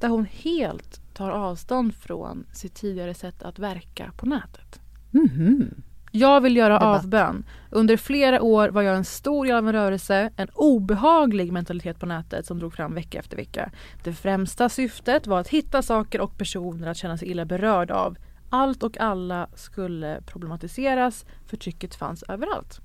där 0.00 0.08
hon 0.08 0.26
helt 0.30 1.00
tar 1.14 1.30
avstånd 1.30 1.94
från 1.94 2.46
sitt 2.52 2.74
tidigare 2.74 3.14
sätt 3.14 3.42
att 3.42 3.58
verka 3.58 4.12
på 4.16 4.26
nätet. 4.26 4.80
Mhm. 5.10 5.82
Jag 6.14 6.40
vill 6.40 6.56
göra 6.56 6.74
Debatt. 6.74 7.04
avbön. 7.04 7.44
Under 7.70 7.96
flera 7.96 8.42
år 8.42 8.68
var 8.68 8.82
jag 8.82 8.96
en 8.96 9.04
stor 9.04 9.46
del 9.46 9.56
av 9.56 9.68
en 9.68 9.72
rörelse, 9.72 10.30
en 10.36 10.48
obehaglig 10.54 11.52
mentalitet 11.52 12.00
på 12.00 12.06
nätet 12.06 12.46
som 12.46 12.58
drog 12.58 12.74
fram 12.74 12.94
vecka 12.94 13.18
efter 13.18 13.36
vecka. 13.36 13.70
Det 14.04 14.12
främsta 14.12 14.68
syftet 14.68 15.26
var 15.26 15.40
att 15.40 15.48
hitta 15.48 15.82
saker 15.82 16.20
och 16.20 16.38
personer 16.38 16.86
att 16.86 16.96
känna 16.96 17.18
sig 17.18 17.28
illa 17.28 17.44
berörd 17.44 17.90
av. 17.90 18.16
Allt 18.50 18.82
och 18.82 19.00
alla 19.00 19.48
skulle 19.54 20.22
problematiseras, 20.26 21.24
förtrycket 21.46 21.94
fanns 21.94 22.22
överallt. 22.22 22.80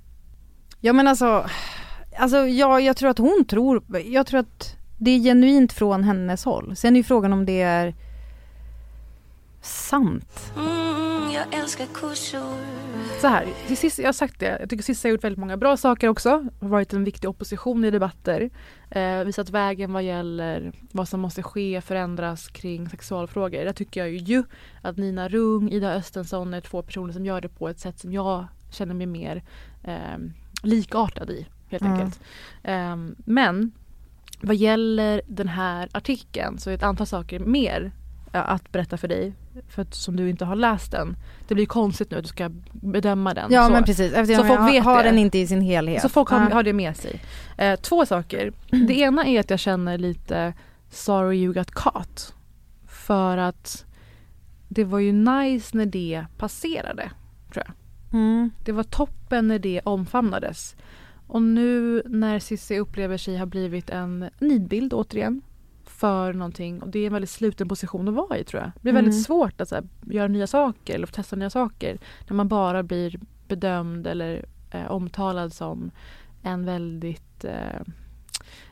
Ja 0.82 0.94
men 0.94 1.08
alltså, 1.08 1.46
alltså 2.18 2.38
jag, 2.38 2.82
jag 2.82 2.98
tror 2.98 3.10
att 3.10 3.18
hon 3.18 3.46
tror, 3.50 3.84
jag 4.06 4.28
tror 4.28 4.40
att 4.40 4.76
det 4.98 5.12
är 5.12 5.20
genuint 5.20 5.74
från 5.74 6.04
hennes 6.04 6.46
håll. 6.46 6.76
Sen 6.76 6.96
är 6.96 6.98
ju 6.98 7.04
frågan 7.04 7.34
om 7.34 7.46
det 7.46 7.62
är 7.62 7.96
sant. 9.62 10.54
Mm, 10.58 11.17
jag 11.38 11.54
älskar 11.60 11.86
kossor. 11.86 12.58
Så 13.22 13.28
här, 13.28 13.48
till 13.68 13.78
sist, 13.78 14.00
jag 14.00 14.08
har 14.08 14.14
sagt 14.14 14.40
det, 14.40 14.58
jag 14.60 14.70
tycker 14.70 14.84
Cissi 14.84 15.08
har 15.08 15.12
gjort 15.12 15.24
väldigt 15.24 15.40
många 15.40 15.58
bra 15.58 15.78
saker 15.78 16.08
också. 16.08 16.30
Har 16.62 16.68
varit 16.70 16.94
en 16.94 17.04
viktig 17.04 17.30
opposition 17.30 17.86
i 17.86 17.92
debatter. 17.92 18.50
Eh, 18.92 19.24
visat 19.24 19.50
vägen 19.50 19.94
vad 19.94 20.04
gäller 20.04 20.72
vad 20.92 21.08
som 21.08 21.20
måste 21.20 21.44
ske, 21.44 21.82
förändras 21.82 22.48
kring 22.48 22.90
sexualfrågor. 22.90 23.66
Där 23.66 23.74
tycker 23.74 24.00
jag 24.00 24.10
ju 24.10 24.44
att 24.82 24.98
Nina 24.98 25.30
Rung, 25.30 25.70
Ida 25.72 25.94
Östensson 25.94 26.54
är 26.54 26.62
två 26.62 26.82
personer 26.82 27.14
som 27.14 27.26
gör 27.26 27.42
det 27.42 27.50
på 27.50 27.70
ett 27.70 27.80
sätt 27.80 28.00
som 28.00 28.14
jag 28.14 28.48
känner 28.72 28.94
mig 28.94 29.08
mer 29.08 29.44
eh, 29.84 30.18
likartad 30.64 31.30
i. 31.30 31.48
Helt 31.70 31.84
Mm. 31.84 31.94
enkelt. 31.94 32.20
Eh, 32.64 32.96
men 33.26 33.72
vad 34.42 34.56
gäller 34.56 35.22
den 35.28 35.48
här 35.48 35.90
artikeln 35.92 36.58
så 36.60 36.70
är 36.70 36.74
ett 36.74 36.84
antal 36.84 37.08
saker 37.08 37.40
mer 37.40 37.92
eh, 38.34 38.50
att 38.52 38.72
berätta 38.72 38.98
för 38.98 39.08
dig. 39.08 39.34
För 39.68 39.82
att, 39.82 39.94
som 39.94 40.16
du 40.16 40.30
inte 40.30 40.46
har 40.46 40.56
läst 40.56 40.92
den. 40.92 41.18
Det 41.48 41.56
blir 41.56 41.66
konstigt 41.66 42.12
nu 42.12 42.18
att 42.18 42.24
du 42.24 42.28
ska 42.28 42.50
bedöma 42.72 43.34
den. 43.34 43.52
Ja 43.52 43.66
så. 43.66 43.72
men 43.72 43.84
precis, 43.84 44.14
eftersom 44.14 44.44
Så 44.44 44.48
folk 44.48 44.60
jag 44.60 44.72
vet 44.72 44.84
har 44.84 45.04
det. 45.04 45.10
den 45.10 45.18
inte 45.18 45.38
i 45.38 45.48
sin 45.48 45.62
helhet. 45.62 46.02
Så 46.02 46.10
folk 46.10 46.30
har, 46.30 46.40
har 46.40 46.64
det 46.64 46.74
med 46.74 46.98
sig. 46.98 47.22
Eh, 47.58 47.80
två 47.80 48.06
saker. 48.06 48.54
Det 48.88 48.94
ena 49.00 49.26
är 49.26 49.40
att 49.40 49.50
jag 49.50 49.60
känner 49.60 49.98
lite 49.98 50.54
sorry 50.90 51.38
you 51.38 51.54
got 51.54 51.72
caught. 51.72 52.34
För 52.88 53.38
att 53.38 53.86
det 54.68 54.84
var 54.84 55.00
ju 55.00 55.12
nice 55.12 55.78
när 55.78 55.86
det 55.86 56.26
passerade. 56.38 57.12
Tror 57.54 57.64
jag. 57.66 57.74
Mm. 58.20 58.52
Det 58.66 58.72
var 58.72 58.84
toppen 58.84 59.48
när 59.48 59.60
det 59.60 59.82
omfamnades. 59.84 60.76
Och 61.28 61.42
nu 61.42 62.02
när 62.06 62.40
Cissi 62.40 62.80
upplever 62.80 63.18
sig 63.18 63.38
ha 63.38 63.46
blivit 63.46 63.90
en 63.90 64.30
nidbild 64.40 64.94
återigen 64.94 65.42
för 65.98 66.34
någonting 66.34 66.82
och 66.82 66.90
det 66.90 67.00
är 67.00 67.08
en 67.08 67.14
väldigt 67.14 67.30
sluten 67.30 67.68
position 67.68 68.08
att 68.08 68.14
vara 68.14 68.38
i 68.38 68.44
tror 68.44 68.62
jag. 68.64 68.72
Det 68.76 68.82
blir 68.82 68.92
Mm. 68.94 69.06
väldigt 69.06 69.24
svårt 69.26 69.62
att 69.62 69.72
här, 69.72 69.84
göra 70.02 70.28
nya 70.28 70.48
saker 70.48 70.96
eller 70.96 71.08
testa 71.08 71.36
nya 71.36 71.50
saker 71.50 71.98
när 72.28 72.36
man 72.36 72.48
bara 72.48 72.84
blir 72.84 73.20
bedömd 73.48 74.08
eller 74.08 74.46
eh, 74.72 74.92
omtalad 74.92 75.54
som 75.54 75.92
en 76.44 76.66
väldigt 76.66 77.44
eh, 77.46 77.82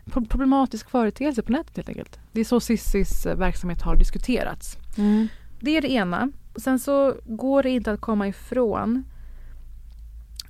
pro- 0.06 0.26
problematisk 0.26 0.90
företeelse 0.90 1.42
på 1.42 1.52
nätet 1.52 1.76
helt 1.76 1.90
enkelt. 1.90 2.20
Det 2.32 2.40
är 2.40 2.46
så 2.46 2.60
Cissis 2.60 3.26
eh, 3.26 3.38
verksamhet 3.38 3.82
har 3.82 3.96
diskuterats. 3.96 4.78
Mm. 4.98 5.28
Det 5.60 5.78
är 5.78 5.82
det 5.82 5.92
ena. 5.92 6.32
Sen 6.56 6.80
så 6.80 7.14
går 7.26 7.64
det 7.64 7.70
inte 7.70 7.92
att 7.92 8.02
komma 8.02 8.28
ifrån 8.28 9.04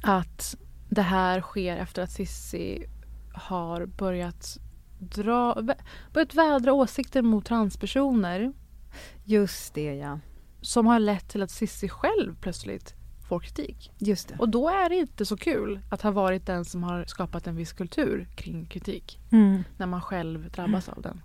att 0.02 0.56
det 0.90 1.02
här 1.02 1.42
sker 1.42 1.78
efter 1.78 2.02
att 2.04 2.12
Sissi 2.12 2.86
har 3.34 3.86
börjat 3.86 4.58
dra, 5.00 5.62
börjat 6.14 6.34
vädra 6.34 6.74
åsikter 6.74 7.22
mot 7.22 7.46
transpersoner 7.46 8.54
Just 9.24 9.74
det 9.74 9.96
ja. 9.96 10.20
som 10.62 10.88
har 10.88 11.00
lett 11.00 11.30
till 11.30 11.42
att 11.44 11.52
Sissi 11.52 11.90
själv 11.90 12.36
plötsligt 12.42 12.94
får 13.30 13.40
kritik. 13.40 13.92
Just 13.98 14.28
det. 14.28 14.36
Och 14.40 14.50
då 14.50 14.70
är 14.70 14.90
det 14.90 14.96
inte 14.96 15.26
så 15.26 15.38
kul 15.38 15.80
att 15.90 16.02
ha 16.02 16.12
varit 16.12 16.46
den 16.46 16.66
som 16.66 16.84
har 16.84 17.06
skapat 17.06 17.48
en 17.48 17.56
viss 17.56 17.74
kultur 17.74 18.28
kring 18.36 18.66
kritik 18.66 19.20
Mm. 19.32 19.64
när 19.78 19.86
man 19.86 20.02
själv 20.02 20.52
drabbas 20.52 20.90
av 20.90 21.02
den. 21.02 21.22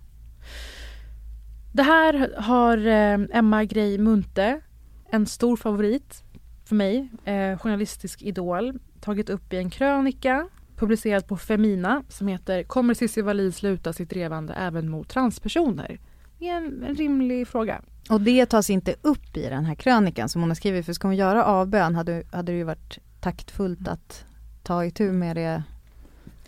Det 1.73 1.83
här 1.83 2.41
har 2.41 2.77
eh, 2.77 3.37
Emma 3.37 3.63
Grey 3.63 3.97
Munthe, 3.97 4.61
en 5.09 5.25
stor 5.25 5.57
favorit 5.57 6.23
för 6.65 6.75
mig, 6.75 7.09
eh, 7.25 7.57
journalistisk 7.59 8.21
idol, 8.21 8.79
tagit 9.01 9.29
upp 9.29 9.53
i 9.53 9.57
en 9.57 9.69
krönika 9.69 10.47
publicerad 10.81 11.27
på 11.27 11.37
Femina 11.37 12.03
som 12.09 12.27
heter 12.27 12.63
Kommer 12.63 12.93
Cissi 12.93 13.21
Wallin 13.21 13.51
sluta 13.51 13.93
sitt 13.93 14.09
drevande 14.09 14.53
även 14.53 14.89
mot 14.89 15.09
transpersoner? 15.09 15.99
Det 16.39 16.49
är 16.49 16.57
en, 16.57 16.83
en 16.83 16.95
rimlig 16.95 17.47
fråga. 17.47 17.81
Och 18.09 18.21
det 18.21 18.45
tas 18.45 18.69
inte 18.69 18.95
upp 19.01 19.37
i 19.37 19.41
den 19.49 19.65
här 19.65 19.75
krönikan 19.75 20.29
som 20.29 20.41
hon 20.41 20.49
har 20.49 20.55
skrivit, 20.55 20.85
för 20.85 20.93
ska 20.93 21.07
hon 21.07 21.15
göra 21.15 21.45
avbön 21.45 21.95
hade, 21.95 22.23
hade 22.31 22.51
det 22.51 22.57
ju 22.57 22.63
varit 22.63 22.97
taktfullt 23.19 23.87
att 23.87 24.25
ta 24.63 24.85
itu 24.85 25.11
med 25.11 25.35
det 25.35 25.63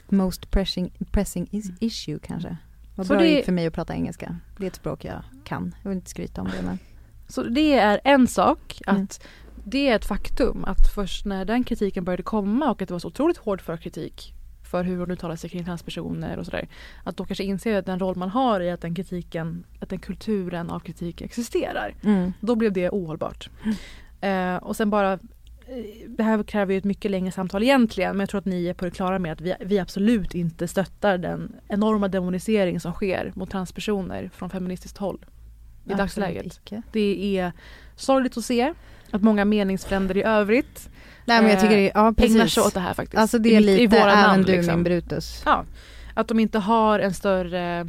most 0.09 0.51
pressing, 0.51 0.91
pressing 1.11 1.47
is, 1.51 1.71
issue 1.79 2.19
kanske. 2.19 2.57
Vad 2.95 3.07
bra 3.07 3.19
det- 3.19 3.45
för 3.45 3.51
mig 3.51 3.67
att 3.67 3.73
prata 3.73 3.93
engelska. 3.93 4.39
Det 4.57 4.63
är 4.63 4.67
ett 4.67 4.75
språk 4.75 5.05
jag 5.05 5.23
kan. 5.43 5.75
Jag 5.83 5.89
vill 5.89 5.97
inte 5.97 6.09
skryta 6.09 6.41
om 6.41 6.47
det 6.47 6.61
men. 6.65 6.79
Så 7.27 7.43
det 7.43 7.73
är 7.73 8.01
en 8.03 8.27
sak 8.27 8.81
att 8.87 8.95
Mm. 8.95 9.07
Det 9.63 9.87
är 9.89 9.95
ett 9.95 10.05
faktum 10.05 10.65
att 10.65 10.87
först 10.95 11.25
när 11.25 11.45
den 11.45 11.63
kritiken 11.63 12.03
började 12.03 12.23
komma 12.23 12.71
och 12.71 12.81
att 12.81 12.87
det 12.87 12.93
var 12.93 12.99
så 12.99 13.07
otroligt 13.07 13.37
hård 13.37 13.61
för 13.61 13.77
kritik 13.77 14.33
för 14.73 14.83
hur 14.83 14.97
hon 14.97 15.11
uttalar 15.11 15.35
sig 15.35 15.49
kring 15.49 15.65
transpersoner 15.65 16.37
och 16.37 16.45
sådär. 16.45 16.67
Att 17.03 17.17
då 17.17 17.25
kanske 17.25 17.43
inse 17.43 17.77
att 17.77 17.85
den 17.85 17.99
roll 17.99 18.15
man 18.15 18.29
har 18.29 18.59
i 18.59 18.71
att 18.71 18.81
den 18.81 18.95
kritiken, 18.95 19.65
att 19.79 19.89
den 19.89 19.99
kulturen 19.99 20.69
av 20.69 20.79
kritik 20.79 21.21
existerar. 21.21 21.95
Mm. 22.03 22.33
Då 22.39 22.55
blev 22.55 22.73
det 22.73 22.89
ohållbart. 22.89 23.49
Eh, 24.21 24.55
och 24.55 24.75
sen 24.75 24.89
bara, 24.89 25.13
eh, 25.13 25.19
det 26.07 26.23
här 26.23 26.43
kräver 26.43 26.73
ju 26.73 26.77
ett 26.77 26.83
mycket 26.83 27.11
längre 27.11 27.31
samtal 27.31 27.63
egentligen 27.63 28.11
men 28.11 28.19
jag 28.19 28.29
tror 28.29 28.39
att 28.39 28.45
ni 28.45 28.65
är 28.67 28.73
på 28.73 28.85
det 28.85 28.91
klara 28.91 29.19
med 29.19 29.31
att 29.31 29.41
vi, 29.41 29.53
vi 29.59 29.79
absolut 29.79 30.35
inte 30.35 30.67
stöttar 30.67 31.17
den 31.17 31.55
enorma 31.67 32.07
demonisering 32.07 32.79
som 32.79 32.93
sker 32.93 33.31
mot 33.35 33.51
transpersoner 33.51 34.29
från 34.33 34.49
feministiskt 34.49 34.97
håll 34.97 35.25
i 35.85 35.93
Absolut 35.93 35.97
dagsläget. 35.97 36.45
icke. 36.45 36.81
Det 36.91 37.37
är 37.37 37.51
sorgligt 37.95 38.37
att 38.37 38.45
se 38.45 38.73
att 39.13 39.21
många 39.23 39.45
meningsfränder 39.45 40.17
i 40.17 40.23
övrigt 40.23 40.89
Nej 41.25 41.41
men 41.41 41.51
jag 41.51 41.59
tycker 41.61 41.77
det, 41.77 41.91
ja 41.95 42.13
precis. 42.17 42.35
ägnar 42.35 42.47
sig 42.47 42.63
åt 42.63 42.73
det 42.73 42.79
här 42.79 42.93
faktiskt. 42.93 43.19
Alltså 43.21 43.37
det 43.37 43.55
är 43.55 43.59
mitt- 43.59 43.69
i 43.69 43.77
lite 43.81 43.99
våra 43.99 44.11
även 44.11 44.23
namn, 44.23 44.43
du 44.43 44.51
liksom. 44.51 44.73
min 44.75 44.83
Brutus. 44.83 45.41
Ja, 45.45 45.65
att 46.13 46.27
de 46.27 46.39
inte 46.39 46.59
har 46.59 46.99
en 46.99 47.13
större 47.13 47.87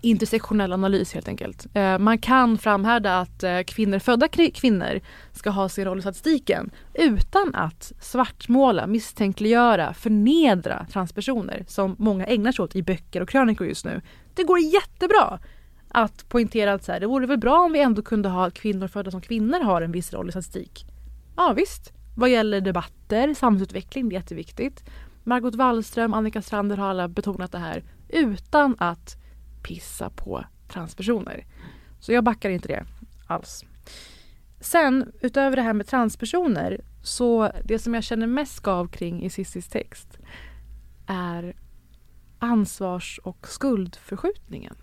intersektionell 0.00 0.72
analys 0.72 1.14
helt 1.14 1.28
enkelt. 1.28 1.66
Eh, 1.74 1.98
man 1.98 2.18
kan 2.18 2.58
framhärda 2.58 3.18
att 3.20 3.42
eh, 3.42 3.60
kvinnor, 3.66 3.98
födda 3.98 4.28
kvinnor 4.28 5.00
ska 5.32 5.50
ha 5.50 5.68
sin 5.68 5.84
roll 5.84 5.98
i 5.98 6.00
statistiken 6.02 6.70
utan 6.94 7.54
att 7.54 7.92
svartmåla, 8.00 8.86
misstänkliggöra, 8.86 9.94
förnedra 9.94 10.86
transpersoner 10.92 11.64
som 11.68 11.96
många 11.98 12.26
ägnar 12.26 12.52
sig 12.52 12.62
åt 12.62 12.76
i 12.76 12.82
böcker 12.82 13.20
och 13.20 13.28
krönikor 13.28 13.66
just 13.66 13.84
nu. 13.84 14.00
Det 14.34 14.42
går 14.42 14.58
jättebra 14.58 15.38
att 15.94 16.28
poängtera 16.28 16.72
att 16.72 16.84
så 16.84 16.92
här, 16.92 17.00
det 17.00 17.06
vore 17.06 17.26
väl 17.26 17.38
bra 17.38 17.60
om 17.60 17.72
vi 17.72 17.80
ändå 17.80 18.02
kunde 18.02 18.28
ha 18.28 18.50
kvinnor 18.50 18.88
födda 18.88 19.10
som 19.10 19.20
kvinnor 19.20 19.60
har 19.60 19.82
en 19.82 19.92
viss 19.92 20.12
roll 20.12 20.28
i 20.28 20.32
statistik. 20.32 20.86
Ja 21.36 21.52
visst, 21.56 21.92
vad 22.16 22.30
gäller 22.30 22.60
debatter, 22.60 23.34
samhällsutveckling, 23.34 24.08
det 24.08 24.14
är 24.14 24.20
jätteviktigt. 24.20 24.84
Margot 25.24 25.54
Wallström, 25.54 26.14
Annika 26.14 26.42
Strander 26.42 26.76
har 26.76 26.88
alla 26.88 27.08
betonat 27.08 27.52
det 27.52 27.58
här 27.58 27.84
utan 28.08 28.76
att 28.78 29.16
pissa 29.62 30.10
på 30.10 30.44
transpersoner. 30.68 31.46
Så 32.00 32.12
jag 32.12 32.24
backar 32.24 32.50
inte 32.50 32.68
det 32.68 32.84
alls. 33.26 33.64
Sen, 34.60 35.12
utöver 35.20 35.56
det 35.56 35.62
här 35.62 35.72
med 35.72 35.86
transpersoner, 35.86 36.80
så 37.02 37.50
det 37.64 37.78
som 37.78 37.94
jag 37.94 38.04
känner 38.04 38.26
mest 38.26 38.54
skav 38.54 38.88
kring 38.88 39.22
i 39.22 39.30
Cissis 39.30 39.68
text 39.68 40.18
är 41.06 41.56
ansvars 42.38 43.20
och 43.24 43.48
skuldförskjutningen. 43.48 44.74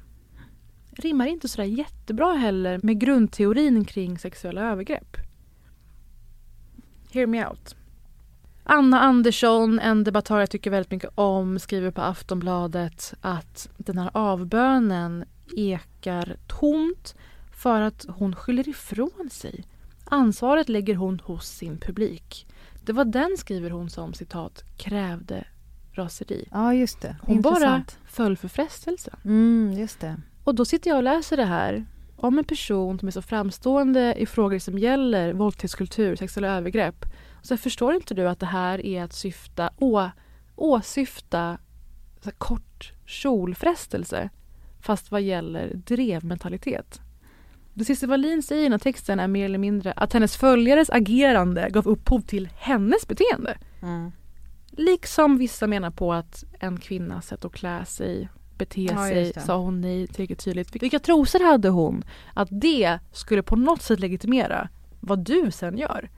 Rimmar 0.91 1.27
inte 1.27 1.47
sådär 1.47 1.67
jättebra 1.67 2.34
heller 2.34 2.80
med 2.84 2.99
grundteorin 2.99 3.86
kring 3.86 4.19
sexuella 4.19 4.62
övergrepp. 4.62 5.17
Hear 7.12 7.27
me 7.27 7.45
out. 7.45 7.75
Anna 8.63 8.99
Andersson, 8.99 9.80
en 9.80 10.04
debattör 10.04 10.39
jag 10.39 10.49
tycker 10.49 10.71
väldigt 10.71 10.91
mycket 10.91 11.10
om, 11.15 11.60
skriver 11.60 11.91
på 11.91 12.01
Aftonbladet 12.01 13.13
att 13.21 13.69
den 13.77 13.97
här 13.97 14.10
avbönen 14.13 15.25
ekar 15.58 16.38
tomt 16.47 17.15
för 17.54 17.82
att 17.82 18.06
hon 18.10 18.36
skyller 18.36 18.69
ifrån 18.69 19.30
sig. 19.32 19.63
Ansvaret 20.06 20.69
lägger 20.69 20.95
hon 20.95 21.19
hos 21.19 21.47
sin 21.47 21.77
publik. 21.77 22.47
Det 22.86 22.93
var 22.93 23.06
den, 23.06 23.38
skriver 23.38 23.69
hon, 23.69 23.89
som 23.89 24.13
citat 24.13 24.63
krävde 24.77 25.43
raseri. 25.91 26.47
Ja, 26.51 26.73
just 26.73 27.01
det. 27.01 27.15
Hon 27.21 27.36
Intressant. 27.36 27.62
bara 27.62 27.84
föll 28.08 28.38
för 28.38 28.47
frestelsen. 28.47 29.15
Mm, 29.25 29.73
just 29.73 29.99
det. 29.99 30.21
Och 30.43 30.56
då 30.56 30.65
sitter 30.65 30.89
jag 30.89 30.97
och 30.97 31.04
läser 31.04 31.38
det 31.38 31.45
här 31.45 31.86
om 32.15 32.38
en 32.38 32.43
person 32.43 32.99
som 32.99 33.08
är 33.08 33.12
så 33.12 33.21
framstående 33.21 34.15
i 34.17 34.25
frågor 34.25 34.60
som 34.60 34.77
gäller 34.77 35.34
våldtäktskultur, 35.34 36.15
sexuella 36.15 36.58
övergrepp. 36.58 37.06
Så 37.41 37.58
förstår 37.58 37.93
inte 37.93 38.13
du 38.13 38.30
att 38.30 38.39
det 38.39 38.45
här 38.45 38.86
är 38.86 39.04
att 39.04 39.13
syfta, 39.13 39.69
å, 39.77 40.10
åsyfta 40.56 41.58
så 42.19 42.30
här 42.30 42.38
kort 42.38 42.93
kjolfrestelse 43.06 44.30
fast 44.82 45.12
vad 45.12 45.21
gäller 45.21 45.73
drevmentalitet. 45.73 47.01
Det 47.73 47.86
Cissi 47.86 48.06
Wallin 48.06 48.43
säger 48.43 48.62
i 48.62 48.65
den 48.65 48.71
här 48.71 48.80
texten 48.80 49.19
är 49.19 49.27
mer 49.27 49.45
eller 49.45 49.58
mindre 49.58 49.91
att 49.91 50.13
hennes 50.13 50.38
följares 50.38 50.89
agerande 50.89 51.69
gav 51.69 51.88
upphov 51.88 52.21
till 52.21 52.49
hennes 52.56 53.08
beteende. 53.08 53.58
Mm. 53.82 54.12
Liksom 54.71 55.38
vissa 55.38 55.67
menar 55.67 55.91
på 55.91 56.13
att 56.13 56.43
en 56.60 56.77
kvinnas 56.77 57.27
sätt 57.27 57.45
att 57.45 57.54
klä 57.54 57.86
sig, 57.86 58.30
bete 58.65 58.82
Ja, 58.82 59.08
sig, 59.08 59.34
sa 59.34 59.58
hon 59.58 59.82
nej 59.82 60.08
tillräckligt 60.08 60.43
tydligt. 60.43 60.84
Vilka 60.84 61.00
trosor 61.00 61.39
hade 61.52 61.69
hon? 61.69 62.04
Att 62.34 62.47
det 62.52 63.00
skulle 63.12 63.43
på 63.43 63.56
något 63.56 63.82
sätt 63.82 64.00
legitimera 64.00 64.69
vad 65.00 65.19
du 65.19 65.52
sen 65.52 65.78
gör. 65.78 66.10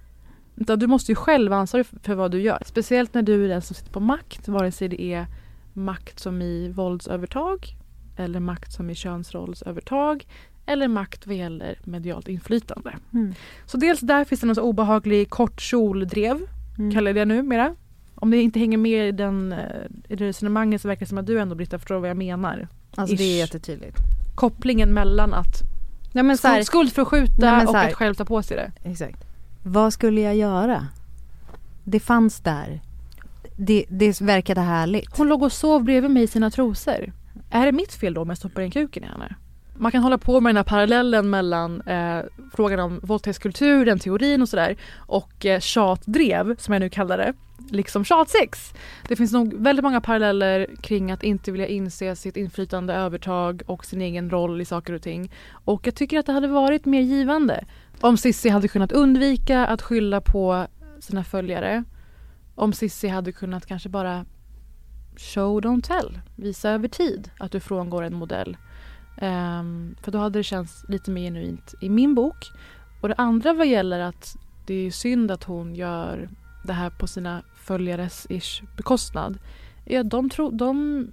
Utan 0.55 0.79
du 0.79 0.87
måste 0.87 1.11
ju 1.11 1.15
själv 1.15 1.49
vara 1.49 1.59
ansvarig 1.61 1.85
för 2.03 2.15
vad 2.15 2.31
du 2.31 2.41
gör. 2.41 2.61
Speciellt 2.65 3.13
när 3.13 3.21
du 3.21 3.45
är 3.45 3.49
den 3.49 3.61
som 3.61 3.75
sitter 3.75 3.91
på 3.91 3.99
makt, 3.99 4.47
vare 4.47 4.71
sig 4.71 4.87
det 4.87 5.01
är 5.01 5.25
makt 5.73 6.19
som 6.19 6.41
i 6.41 6.69
våldsövertag 6.69 7.67
eller 8.17 8.39
makt 8.39 8.71
som 8.73 8.89
i 8.89 8.95
könsrollsövertag 8.95 10.25
eller 10.65 10.87
makt 10.87 11.27
vad 11.27 11.35
gäller 11.35 11.79
medialt 11.83 12.27
inflytande. 12.27 12.93
Mm. 13.13 13.33
Så 13.65 13.77
dels 13.77 13.99
där 13.99 14.25
finns 14.25 14.41
det 14.41 14.47
någon 14.47 14.55
så 14.55 14.61
obehaglig 14.61 15.29
kort 15.29 15.61
kjoldrev, 15.61 16.37
Mm. 16.77 16.91
kallar 16.91 17.09
jag 17.09 17.15
det 17.15 17.25
numera. 17.35 17.75
Om 18.23 18.31
det 18.31 18.41
inte 18.41 18.59
hänger 18.59 18.77
med 18.77 19.07
i, 19.07 19.11
den, 19.11 19.51
eh, 19.53 19.59
i 20.09 20.15
det 20.15 20.25
resonemanget 20.27 20.81
så 20.81 20.87
verkar 20.87 20.99
det 20.99 21.09
som 21.09 21.17
att 21.17 21.25
du 21.25 21.39
ändå 21.39 21.55
Britta 21.55 21.79
förstår 21.79 21.99
vad 21.99 22.09
jag 22.09 22.17
menar. 22.17 22.67
Alltså 22.95 23.15
det 23.15 23.23
är 23.23 23.35
Ish. 23.35 23.39
jättetydligt. 23.39 23.97
Kopplingen 24.35 24.93
mellan 24.93 25.33
att 25.33 25.61
Ja, 26.13 26.23
men 26.23 26.37
så 26.37 26.47
här, 26.47 26.63
skuld, 26.63 26.89
skuldförskjuta 26.91 27.55
Nej, 27.57 27.65
och 27.65 27.75
här- 27.75 27.87
att 27.87 27.93
själv 27.93 28.13
ta 28.15 28.25
på 28.25 28.43
sig 28.43 28.57
det. 28.57 28.89
Exakt. 28.89 29.23
Vad 29.63 29.93
skulle 29.93 30.21
jag 30.21 30.35
göra? 30.35 30.87
Det 31.83 31.99
fanns 31.99 32.39
där. 32.39 32.81
Det, 33.57 33.85
det 33.89 34.21
verkade 34.21 34.61
härligt. 34.61 35.17
Hon 35.17 35.27
låg 35.27 35.43
och 35.43 35.51
sov 35.51 35.83
bredvid 35.83 36.11
mig 36.11 36.23
i 36.23 36.27
sina 36.27 36.51
trosor. 36.51 37.13
Är 37.49 37.65
det 37.65 37.71
mitt 37.71 37.93
fel 37.93 38.13
då 38.13 38.21
om 38.21 38.29
jag 38.29 38.37
stoppar 38.37 38.61
in 38.61 38.71
kuken 38.71 39.03
i 39.03 39.07
henne? 39.07 39.35
Man 39.75 39.91
kan 39.91 40.03
hålla 40.03 40.17
på 40.17 40.39
med 40.41 40.49
den 40.49 40.57
här 40.57 40.63
parallellen 40.63 41.29
mellan 41.29 41.81
eh, 41.81 42.19
frågan 42.53 42.79
om 42.79 42.99
våldtäktskultur, 43.03 43.85
den 43.85 43.99
teorin 43.99 44.41
och 44.41 44.49
sådär 44.49 44.75
och 44.97 45.45
eh, 45.45 45.59
tjatdrev 45.59 46.55
som 46.57 46.73
jag 46.73 46.79
nu 46.81 46.89
kallar 46.89 47.17
det, 47.17 47.33
liksom 47.69 48.03
tjatsex. 48.03 48.73
Det 49.07 49.15
finns 49.15 49.33
nog 49.33 49.53
väldigt 49.53 49.83
många 49.83 50.01
paralleller 50.01 50.67
kring 50.81 51.11
att 51.11 51.23
inte 51.23 51.51
vilja 51.51 51.67
inse 51.67 52.15
sitt 52.15 52.37
inflytande 52.37 52.93
övertag 52.93 53.61
och 53.65 53.85
sin 53.85 54.01
egen 54.01 54.29
roll 54.29 54.61
i 54.61 54.65
saker 54.65 54.93
och 54.93 55.01
ting. 55.01 55.31
Och 55.65 55.87
jag 55.87 55.95
tycker 55.95 56.19
att 56.19 56.25
det 56.25 56.33
hade 56.33 56.47
varit 56.47 56.85
mer 56.85 57.01
givande 57.01 57.65
om 58.01 58.17
Sissi 58.17 58.49
hade 58.49 58.67
kunnat 58.67 58.91
undvika 58.91 59.65
att 59.65 59.81
skylla 59.81 60.21
på 60.21 60.67
sina 60.99 61.23
följare. 61.23 61.83
Om 62.55 62.73
Sissi 62.73 63.07
hade 63.07 63.31
kunnat 63.31 63.65
kanske 63.65 63.89
bara 63.89 64.25
show 65.17 65.61
don't 65.61 65.81
tell. 65.81 66.19
Visa 66.35 66.69
över 66.69 66.87
tid 66.87 67.31
att 67.39 67.51
du 67.51 67.59
frångår 67.59 68.03
en 68.03 68.13
modell. 68.13 68.57
Um, 69.21 69.95
för 70.01 70.11
då 70.11 70.17
hade 70.17 70.39
det 70.39 70.43
känts 70.43 70.85
lite 70.87 71.11
mer 71.11 71.21
genuint 71.21 71.73
i 71.81 71.89
min 71.89 72.15
bok. 72.15 72.51
Och 73.01 73.09
det 73.09 73.15
andra 73.17 73.53
vad 73.53 73.67
gäller 73.67 73.99
att 73.99 74.35
det 74.65 74.73
är 74.73 74.91
synd 74.91 75.31
att 75.31 75.43
hon 75.43 75.75
gör 75.75 76.29
det 76.63 76.73
här 76.73 76.89
på 76.89 77.07
sina 77.07 77.41
följares 77.55 78.27
ish 78.29 78.63
bekostnad. 78.77 79.37
är 79.85 79.99
att 79.99 80.09
de, 80.09 80.29
tro, 80.29 80.51
de, 80.51 81.07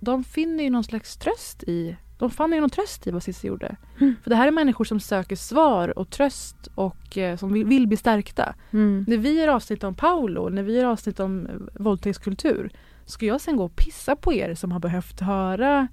de 0.00 0.24
finner 0.24 0.64
ju 0.64 0.70
någon 0.70 0.84
slags 0.84 1.16
tröst 1.16 1.62
i 1.62 1.96
de 2.18 2.30
fann 2.30 2.52
ju 2.52 2.60
någon 2.60 2.70
tröst 2.70 3.06
i 3.06 3.10
vad 3.10 3.22
Cissi 3.22 3.46
gjorde. 3.46 3.76
Mm. 4.00 4.14
För 4.22 4.30
det 4.30 4.36
här 4.36 4.46
är 4.46 4.50
människor 4.50 4.84
som 4.84 5.00
söker 5.00 5.36
svar 5.36 5.98
och 5.98 6.10
tröst 6.10 6.68
och 6.74 7.18
eh, 7.18 7.36
som 7.36 7.52
vill, 7.52 7.64
vill 7.66 7.86
bli 7.86 7.96
stärkta. 7.96 8.54
Mm. 8.72 9.04
När 9.08 9.16
vi 9.16 9.40
gör 9.40 9.48
avsnitt 9.48 9.84
om 9.84 9.94
Paolo, 9.94 10.48
när 10.48 10.62
vi 10.62 10.76
gör 10.76 10.84
avsnitt 10.84 11.20
om 11.20 11.46
eh, 11.46 11.52
våldtäktskultur 11.82 12.70
ska 13.06 13.26
jag 13.26 13.40
sen 13.40 13.56
gå 13.56 13.64
och 13.64 13.76
pissa 13.76 14.16
på 14.16 14.32
er 14.32 14.54
som 14.54 14.72
har 14.72 14.80
behövt 14.80 15.20
höra 15.20 15.88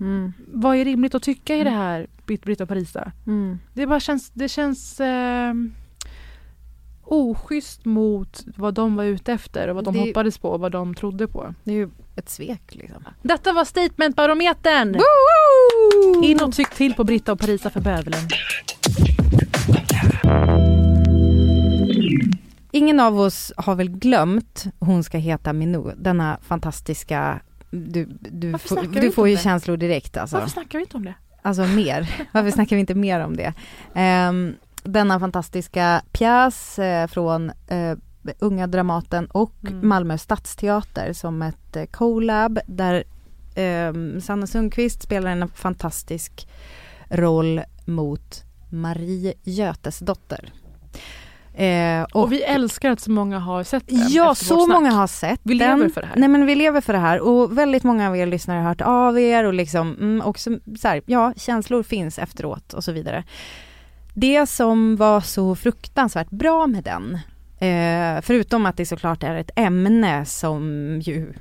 Mm. 0.00 0.32
vad 0.52 0.76
är 0.76 0.84
rimligt 0.84 1.14
att 1.14 1.22
tycka 1.22 1.56
i 1.56 1.64
det 1.64 1.70
här 1.70 2.06
Britt- 2.26 2.42
Britta 2.44 2.62
och 2.64 2.68
Parisa? 2.68 3.12
Mm. 3.26 3.58
Det 3.74 3.86
bara 3.86 4.00
känns, 4.00 4.30
det 4.30 4.48
känns 4.48 5.00
eh, 5.00 5.54
oschysst 7.06 7.84
mot 7.84 8.44
vad 8.56 8.74
de 8.74 8.96
var 8.96 9.04
ute 9.04 9.32
efter 9.32 9.68
och 9.68 9.74
vad 9.74 9.84
de 9.84 9.94
Det- 9.94 10.00
hoppades 10.00 10.38
på 10.38 10.50
och 10.50 10.60
vad 10.60 10.72
de 10.72 10.94
trodde 10.94 11.28
på. 11.28 11.54
Det 11.64 11.70
är 11.70 11.74
ju 11.76 11.90
ett 12.16 12.30
svek 12.30 12.62
liksom. 12.68 13.04
Detta 13.22 13.52
var 13.52 13.64
Statementbarometern! 13.64 14.96
In 16.22 16.40
och 16.42 16.52
tyck 16.54 16.70
till 16.70 16.94
på 16.94 17.04
Britta 17.04 17.32
och 17.32 17.38
Parisa 17.40 17.70
för 17.70 17.80
bövelen. 17.80 18.20
Ingen 22.70 23.00
av 23.00 23.20
oss 23.20 23.52
har 23.56 23.74
väl 23.74 23.88
glömt 23.90 24.64
Hon 24.78 25.04
ska 25.04 25.18
heta 25.18 25.52
Minou, 25.52 25.92
denna 25.96 26.38
fantastiska 26.42 27.40
du, 27.70 28.04
du, 28.20 28.54
vi 28.90 29.00
du 29.00 29.12
får 29.12 29.28
ju 29.28 29.34
det? 29.36 29.40
känslor 29.42 29.76
direkt 29.76 30.16
alltså. 30.16 30.36
Varför 30.36 30.50
snackar 30.50 30.78
vi 30.78 30.84
inte 30.84 30.96
om 30.96 31.04
det? 31.04 31.14
Alltså 31.42 31.62
mer. 31.62 32.26
Varför 32.32 32.50
snackar 32.50 32.76
vi 32.76 32.80
inte 32.80 32.94
mer 32.94 33.20
om 33.20 33.36
det? 33.36 33.52
Ehm, 33.94 34.54
denna 34.86 35.20
fantastiska 35.20 36.02
pjäs 36.12 36.78
eh, 36.78 37.06
från 37.06 37.50
eh, 37.66 37.96
Unga 38.38 38.66
Dramaten 38.66 39.26
och 39.26 39.52
Mm. 39.68 39.88
Malmö 39.88 40.18
Stadsteater 40.18 41.12
som 41.12 41.42
ett 41.42 41.76
eh, 41.76 41.84
collab 41.86 42.58
där 42.66 43.04
eh, 43.54 44.20
Sanna 44.20 44.46
Sundqvist 44.46 45.02
spelar 45.02 45.30
en 45.30 45.48
fantastisk 45.48 46.48
roll 47.08 47.60
mot 47.84 48.44
Marie 48.70 49.34
Götesdotter. 49.42 50.52
Eh, 51.54 52.02
Och, 52.02 52.32
vi 52.32 52.42
älskar 52.42 52.90
att 52.90 53.00
så 53.00 53.10
många 53.10 53.38
har 53.38 53.64
sett 53.64 53.86
den 53.88 54.08
Ja, 54.08 54.34
så 54.34 54.66
många 54.66 54.90
har 54.90 55.06
sett 55.06 55.40
Vi 55.42 55.58
den. 55.58 55.78
lever 55.78 55.90
för 55.90 56.00
det 56.00 56.06
här. 56.06 56.16
Nej 56.16 56.28
men 56.28 56.46
vi 56.46 56.54
lever 56.54 56.80
för 56.80 56.92
det 56.92 56.98
här 56.98 57.20
och 57.20 57.58
väldigt 57.58 57.84
många 57.84 58.08
av 58.08 58.16
er 58.16 58.26
lyssnare 58.26 58.58
har 58.60 58.68
hört 58.68 58.80
av 58.80 59.18
er 59.18 59.44
och 59.44 59.54
liksom 59.54 59.94
mm, 59.96 60.26
också 60.26 60.50
så 60.80 60.88
här, 60.88 61.02
ja 61.06 61.32
känslor 61.36 61.82
finns 61.82 62.18
efteråt 62.18 62.72
och 62.72 62.84
så 62.84 62.92
vidare. 62.92 63.24
Det 64.18 64.46
som 64.46 64.96
var 64.96 65.20
så 65.20 65.54
fruktansvärt 65.56 66.30
bra 66.30 66.66
med 66.66 66.84
den, 66.84 67.14
eh, 67.58 68.22
förutom 68.22 68.66
att 68.66 68.76
det 68.76 68.86
såklart 68.86 69.22
är 69.22 69.34
ett 69.34 69.50
ämne 69.56 70.24
som 70.24 70.62
ju 71.02 71.32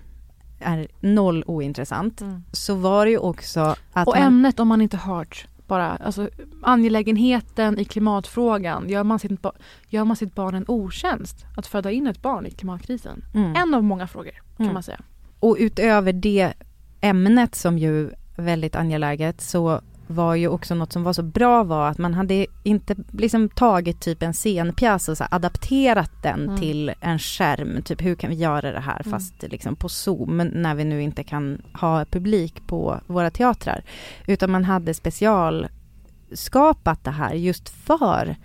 är 0.60 0.88
noll 1.00 1.44
ointressant, 1.48 2.22
Mm. 2.22 2.44
så 2.52 2.76
var 2.76 3.06
det 3.06 3.12
ju 3.12 3.18
också 3.18 3.76
att 3.94 4.08
Och 4.08 4.18
ämnet 4.18 4.60
om 4.60 4.68
man 4.68 4.82
inte 4.82 4.98
hört 4.98 5.48
bara, 5.68 5.90
alltså 5.90 6.30
angelägenheten 6.64 7.80
i 7.80 7.86
klimatfrågan. 7.86 8.90
Gör 8.90 9.04
man, 9.04 9.20
sitt, 9.20 9.46
gör 9.90 10.06
man 10.06 10.16
sitt 10.16 10.36
barn 10.36 10.56
en 10.56 10.66
otjänst 10.68 11.46
att 11.58 11.68
föda 11.68 11.92
in 11.92 12.08
ett 12.08 12.22
barn 12.22 12.46
i 12.46 12.52
klimatkrisen? 12.52 13.24
Mm. 13.34 13.56
En 13.56 13.74
av 13.74 13.84
många 13.84 14.08
frågor 14.08 14.32
kan 14.58 14.66
Mm. 14.66 14.74
man 14.74 14.84
säga. 14.84 15.00
Och 15.40 15.56
utöver 15.60 16.14
det 16.14 16.54
ämnet 17.02 17.56
som 17.56 17.78
ju 17.80 18.10
väldigt 18.36 18.76
angeläget 18.76 19.42
så 19.42 19.82
var 20.08 20.36
ju 20.36 20.48
också 20.48 20.76
något 20.76 20.94
som 20.94 21.04
var 21.04 21.14
så 21.14 21.24
bra 21.24 21.64
var 21.64 21.90
att 21.90 21.98
man 21.98 22.14
hade 22.14 22.46
inte 22.64 22.96
liksom 23.12 23.50
tagit 23.50 24.02
typ 24.02 24.24
en 24.24 24.34
scenpjäs 24.34 25.10
och 25.10 25.18
så 25.18 25.26
adapterat 25.32 26.12
den 26.24 26.44
Mm. 26.44 26.58
till 26.58 26.92
en 27.02 27.20
skärm. 27.20 27.82
Typ 27.82 28.02
hur 28.02 28.16
kan 28.16 28.30
vi 28.30 28.36
göra 28.36 28.72
det 28.72 28.80
här 28.80 29.02
Mm. 29.06 29.12
fast 29.12 29.34
liksom 29.44 29.76
på 29.76 29.90
Zoom 29.90 30.38
när 30.38 30.76
vi 30.76 30.84
nu 30.84 31.02
inte 31.02 31.24
kan 31.24 31.62
ha 31.74 32.06
publik 32.06 32.68
på 32.68 33.00
våra 33.08 33.30
teatrar. 33.32 33.84
Utan 34.28 34.52
man 34.52 34.64
hade 34.64 34.94
specialskapat 34.94 37.04
det 37.04 37.12
här 37.12 37.34
just 37.34 37.70
för 37.70 38.36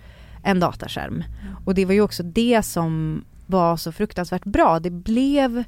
en 0.43 0.59
dataskärm. 0.59 1.23
Och 1.65 1.75
det 1.75 1.85
var 1.85 1.93
ju 1.93 2.01
också 2.01 2.23
det 2.23 2.63
som 2.63 3.23
var 3.47 3.77
så 3.77 3.91
fruktansvärt 3.91 4.43
bra. 4.43 4.79
Det 4.79 4.89
blev 4.89 5.63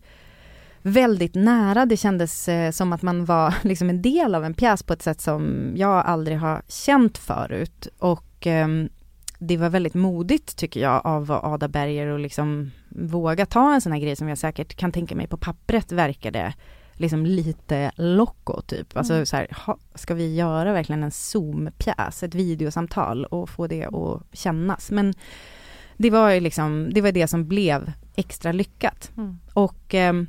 väldigt 0.84 1.36
nära. 1.36 1.86
Det 1.86 1.98
kändes 1.98 2.50
eh, 2.50 2.72
som 2.72 2.94
att 2.94 3.02
man 3.02 3.26
var 3.26 3.56
liksom 3.62 3.90
en 3.90 4.02
del 4.02 4.36
av 4.36 4.46
en 4.46 4.54
pjäs 4.54 4.84
på 4.84 4.94
ett 4.94 5.02
sätt 5.02 5.22
som 5.22 5.74
jag 5.76 6.06
aldrig 6.06 6.38
har 6.38 6.62
känt 6.68 7.18
förut. 7.18 7.88
Och 8.00 8.48
ehm, 8.48 8.90
det 9.40 9.58
var 9.58 9.70
väldigt 9.70 9.94
modigt 9.94 10.56
tycker 10.58 10.80
jag 10.80 11.06
av 11.06 11.32
Ada 11.32 11.68
Berger 11.68 12.08
och 12.08 12.20
liksom 12.20 12.72
våga 12.90 13.46
ta 13.46 13.74
en 13.74 13.82
sån 13.82 13.92
här 13.92 14.00
grej 14.00 14.16
som 14.16 14.30
jag 14.30 14.38
säkert 14.38 14.76
kan 14.76 14.92
tänka 14.92 15.16
mig 15.16 15.28
på 15.28 15.38
pappret 15.38 15.92
verkade 15.92 16.54
liksom 16.94 17.26
lite 17.26 17.92
locko 17.96 18.62
typ. 18.62 18.98
Alltså 18.98 19.14
Mm. 19.14 19.26
så 19.26 19.36
här, 19.36 19.48
ha, 19.66 19.78
ska 19.96 20.14
vi 20.14 20.36
göra 20.36 20.74
verkligen 20.74 21.04
en 21.04 21.12
Zoom-pjäs, 21.12 22.24
ett 22.24 22.36
videosamtal 22.36 23.26
och 23.26 23.50
få 23.50 23.68
det 23.68 23.86
att 23.86 24.38
kännas? 24.38 24.92
Men 24.92 25.14
det 25.98 26.10
var 26.10 26.30
ju 26.30 26.40
liksom, 26.40 26.90
det 26.94 27.02
var 27.02 27.12
det 27.12 27.28
som 27.28 27.48
blev 27.48 27.92
extra 28.16 28.52
lyckat. 28.52 29.12
Mm. 29.18 29.40
Och 29.54 29.94
ehm, 29.94 30.28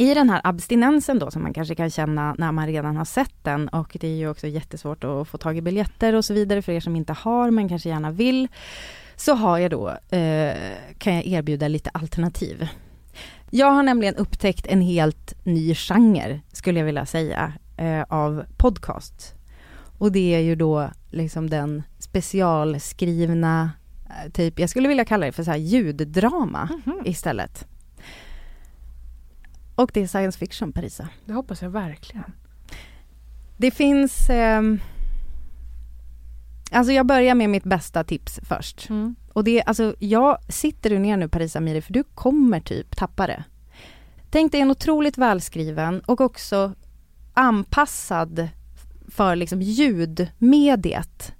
i 0.00 0.14
den 0.14 0.30
här 0.30 0.40
abstinensen 0.44 1.18
då 1.18 1.30
som 1.30 1.42
man 1.42 1.52
kanske 1.52 1.74
kan 1.74 1.90
känna 1.90 2.34
när 2.38 2.52
man 2.52 2.66
redan 2.66 2.96
har 2.96 3.04
sett 3.04 3.34
den 3.42 3.68
och 3.68 3.96
det 4.00 4.08
är 4.08 4.16
ju 4.16 4.28
också 4.28 4.46
jättesvårt 4.46 5.04
att 5.04 5.28
få 5.28 5.38
tag 5.38 5.56
i 5.56 5.60
biljetter 5.60 6.14
och 6.14 6.24
så 6.24 6.34
vidare 6.34 6.62
för 6.62 6.72
er 6.72 6.80
som 6.80 6.96
inte 6.96 7.12
har 7.12 7.50
men 7.50 7.68
kanske 7.68 7.88
gärna 7.88 8.10
vill. 8.10 8.48
Så 9.16 9.34
har 9.34 9.58
jag 9.58 9.70
då, 9.70 9.88
eh, 9.88 10.54
kan 10.98 11.14
jag 11.14 11.26
erbjuda 11.26 11.68
lite 11.68 11.90
alternativ. 11.90 12.68
Jag 13.50 13.70
har 13.70 13.82
nämligen 13.82 14.16
upptäckt 14.16 14.66
en 14.66 14.80
helt 14.80 15.44
ny 15.44 15.74
genre 15.74 16.40
skulle 16.52 16.78
jag 16.78 16.86
vilja 16.86 17.06
säga 17.06 17.52
eh, 17.76 18.02
av 18.08 18.44
podcast. 18.56 19.34
Och 19.98 20.12
det 20.12 20.34
är 20.34 20.40
ju 20.40 20.54
då 20.54 20.90
liksom 21.10 21.50
den 21.50 21.82
specialskrivna 21.98 23.70
eh, 24.06 24.30
typ, 24.32 24.58
jag 24.58 24.70
skulle 24.70 24.88
vilja 24.88 25.04
kalla 25.04 25.26
det 25.26 25.32
för 25.32 25.44
så 25.44 25.50
här 25.50 25.58
ljuddrama 25.58 26.68
istället. 27.04 27.66
Och 29.80 29.90
det 29.94 30.02
är 30.02 30.06
science 30.06 30.38
fiction, 30.38 30.72
Parisa. 30.72 31.08
Det 31.24 31.32
hoppas 31.32 31.62
jag 31.62 31.70
verkligen. 31.70 32.32
Det 33.56 33.70
finns... 33.70 34.30
ehm, 34.30 34.80
alltså 36.70 36.92
jag 36.92 37.06
börjar 37.06 37.34
med 37.34 37.50
mitt 37.50 37.64
bästa 37.64 38.04
tips 38.04 38.40
först. 38.42 38.90
Mm. 38.90 39.14
Och 39.32 39.44
det 39.44 39.62
alltså, 39.62 39.94
jag 39.98 40.38
sitter 40.48 40.90
du 40.90 40.98
ner 40.98 41.16
nu 41.16 41.28
Parisa 41.28 41.58
Amiri 41.58 41.82
för 41.82 41.92
du 41.92 42.02
kommer 42.02 42.60
typ 42.60 42.96
tappa 42.96 43.26
det. 43.26 43.44
Tänk 44.30 44.52
dig 44.52 44.60
en 44.60 44.70
otroligt 44.70 45.18
välskriven 45.18 46.00
och 46.00 46.20
också 46.20 46.74
anpassad 47.34 48.48
för 49.08 49.36
liksom 49.36 49.62
ljudmediet. 49.62 51.34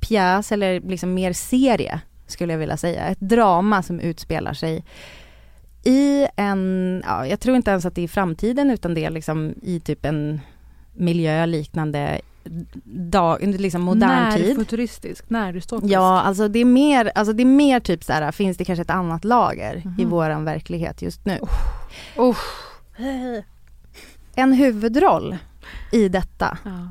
Pjäs 0.00 0.52
eller 0.52 0.80
liksom 0.80 1.14
mer 1.14 1.32
serie 1.32 2.00
skulle 2.26 2.52
jag 2.52 2.58
vilja 2.58 2.76
säga. 2.76 3.06
Ett 3.06 3.20
drama 3.20 3.82
som 3.82 4.00
utspelar 4.00 4.54
sig 4.54 4.84
i 5.84 6.26
en, 6.36 7.02
ja, 7.06 7.26
jag 7.26 7.40
tror 7.40 7.56
inte 7.56 7.70
ens 7.70 7.86
att 7.86 7.94
det 7.94 8.00
är 8.00 8.04
i 8.04 8.08
framtiden 8.08 8.70
utan 8.70 8.94
det 8.94 9.04
är 9.04 9.10
liksom 9.10 9.54
i 9.62 9.80
typ 9.80 10.04
en 10.04 10.40
miljö 10.92 11.46
liknande 11.46 12.20
dag, 12.84 13.38
liksom 13.42 13.82
modern 13.82 14.32
tid. 14.32 14.46
Närfuturistisk, 14.48 15.30
närdystopisk. 15.30 15.92
Ja, 15.92 16.20
alltså 16.20 16.48
det 16.48 16.58
är 16.58 16.64
mer, 16.64 17.12
alltså 17.14 17.32
det 17.32 17.42
är 17.42 17.44
mer 17.46 17.80
typ 17.80 18.04
så 18.04 18.12
här, 18.12 18.32
finns 18.32 18.56
det 18.56 18.64
kanske 18.64 18.82
ett 18.82 18.90
annat 18.90 19.24
lager 19.24 19.76
i 19.98 20.02
Mhm. 20.02 20.10
våran 20.10 20.44
verklighet 20.44 21.02
just 21.02 21.24
nu? 21.24 21.38
Oh. 22.16 22.36
En 24.34 24.52
huvudroll 24.52 25.36
i 25.92 26.08
detta, 26.08 26.58
Ja. 26.64 26.88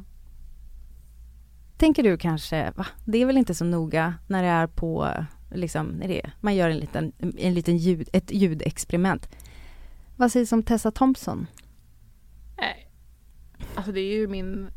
tänker 1.77 2.03
du 2.03 2.17
kanske, 2.17 2.71
va? 2.75 2.85
Det 3.05 3.17
är 3.21 3.25
väl 3.25 3.37
inte 3.37 3.55
så 3.55 3.65
noga 3.65 4.13
när 4.27 4.43
det 4.43 4.49
är 4.49 4.67
på, 4.67 5.09
liksom, 5.53 5.87
när 5.87 6.07
det 6.07 6.25
är, 6.25 6.31
man 6.39 6.55
gör 6.55 6.69
en 6.69 6.77
liten, 6.77 7.11
en 7.37 7.53
liten 7.53 7.77
ljud, 7.77 8.09
ett 8.13 8.31
ljudexperiment. 8.31 9.29
Vad 10.15 10.31
sägs 10.31 10.51
om 10.51 10.63
Tessa 10.63 10.91
Thompson? 10.91 11.47
Nej. 12.57 12.87
Alltså 13.75 13.91
det 13.91 13.99
är 14.01 14.13
ju 14.13 14.27
min 14.27 14.69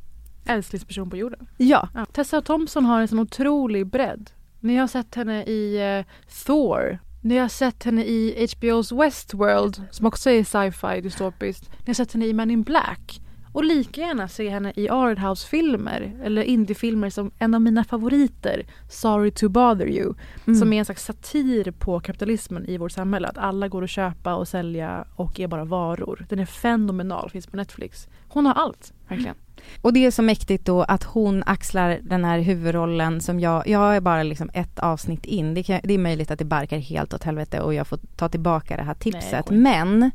älsklingsperson 0.46 1.10
på 1.10 1.16
jorden. 1.16 1.46
Ja. 1.56 1.88
Ja. 1.94 2.04
Tessa 2.04 2.42
Thompson 2.42 2.84
har 2.84 3.00
en 3.00 3.08
sån 3.08 3.18
otrolig 3.18 3.86
bredd. 3.86 4.30
Ni 4.60 4.76
har 4.76 4.86
sett 4.86 5.14
henne 5.14 5.44
i 5.44 5.96
eh, 5.98 6.04
Thor. 6.46 6.98
Ni 7.22 7.36
har 7.36 7.48
sett 7.48 7.84
henne 7.84 8.04
i 8.04 8.46
HBO's 8.46 8.98
Westworld 9.02 9.82
som 9.90 10.06
också 10.06 10.30
är 10.30 10.44
sci-fi 10.44 11.00
dystopiskt. 11.00 11.70
Ni 11.70 11.86
har 11.86 11.94
sett 11.94 12.12
henne 12.12 12.26
i 12.26 12.32
Men 12.32 12.50
in 12.50 12.62
Black. 12.62 13.20
Och 13.54 13.64
lika 13.64 14.00
gärna 14.00 14.28
se 14.28 14.48
henne 14.48 14.72
i 14.76 14.88
arthouse-filmer 14.88 16.20
eller 16.22 16.42
indiefilmer 16.42 17.10
som 17.10 17.30
en 17.38 17.54
av 17.54 17.60
mina 17.60 17.84
favoriter, 17.84 18.66
Sorry 18.90 19.30
to 19.30 19.48
bother 19.48 19.86
you. 19.86 20.14
Mm. 20.46 20.58
Som 20.58 20.72
är 20.72 20.78
en 20.78 20.84
slags 20.84 21.04
satir 21.04 21.70
på 21.70 22.00
kapitalismen 22.00 22.66
i 22.66 22.78
vårt 22.78 22.92
samhälle. 22.92 23.28
Att 23.28 23.38
alla 23.38 23.68
går 23.68 23.84
att 23.84 23.90
köpa 23.90 24.34
och 24.34 24.48
sälja 24.48 25.04
och 25.16 25.40
är 25.40 25.48
bara 25.48 25.64
varor. 25.64 26.26
Den 26.28 26.38
är 26.38 26.46
fenomenal, 26.46 27.30
finns 27.30 27.46
på 27.46 27.56
Netflix. 27.56 28.08
Hon 28.28 28.46
har 28.46 28.52
allt, 28.52 28.92
verkligen. 29.08 29.36
Och 29.80 29.92
det 29.92 30.06
är 30.06 30.10
så 30.10 30.22
mäktigt 30.22 30.64
då 30.66 30.82
att 30.82 31.02
hon 31.04 31.42
axlar 31.46 31.98
den 32.02 32.24
här 32.24 32.38
huvudrollen 32.38 33.20
som 33.20 33.40
jag, 33.40 33.68
jag 33.68 33.96
är 33.96 34.00
bara 34.00 34.22
liksom 34.22 34.50
ett 34.54 34.78
avsnitt 34.78 35.24
in. 35.24 35.54
Det, 35.54 35.62
kan, 35.62 35.80
det 35.84 35.94
är 35.94 35.98
möjligt 35.98 36.30
att 36.30 36.38
det 36.38 36.44
barkar 36.44 36.78
helt 36.78 37.14
åt 37.14 37.24
helvete 37.24 37.60
och 37.60 37.74
jag 37.74 37.86
får 37.86 37.98
ta 38.16 38.28
tillbaka 38.28 38.76
det 38.76 38.82
här 38.82 38.94
tipset. 38.94 39.48
skit. 39.48 39.58
Men 39.58 40.10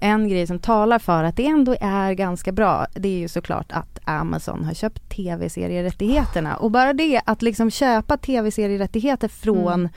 en 0.00 0.28
grej 0.28 0.46
som 0.46 0.58
talar 0.58 0.98
för 0.98 1.24
att 1.24 1.36
det 1.36 1.46
ändå 1.46 1.76
är 1.80 2.12
ganska 2.12 2.52
bra, 2.52 2.86
det 2.94 3.08
är 3.08 3.18
ju 3.18 3.28
såklart 3.28 3.72
att 3.72 3.98
Amazon 4.04 4.64
har 4.64 4.74
köpt 4.74 5.08
tv-serierättigheterna. 5.16 6.56
Och 6.56 6.70
bara 6.70 6.92
det 6.92 7.20
att 7.24 7.42
liksom 7.42 7.70
köpa 7.70 8.16
tv-serierättigheter 8.16 9.28
från 9.28 9.80
Mm. 9.80 9.88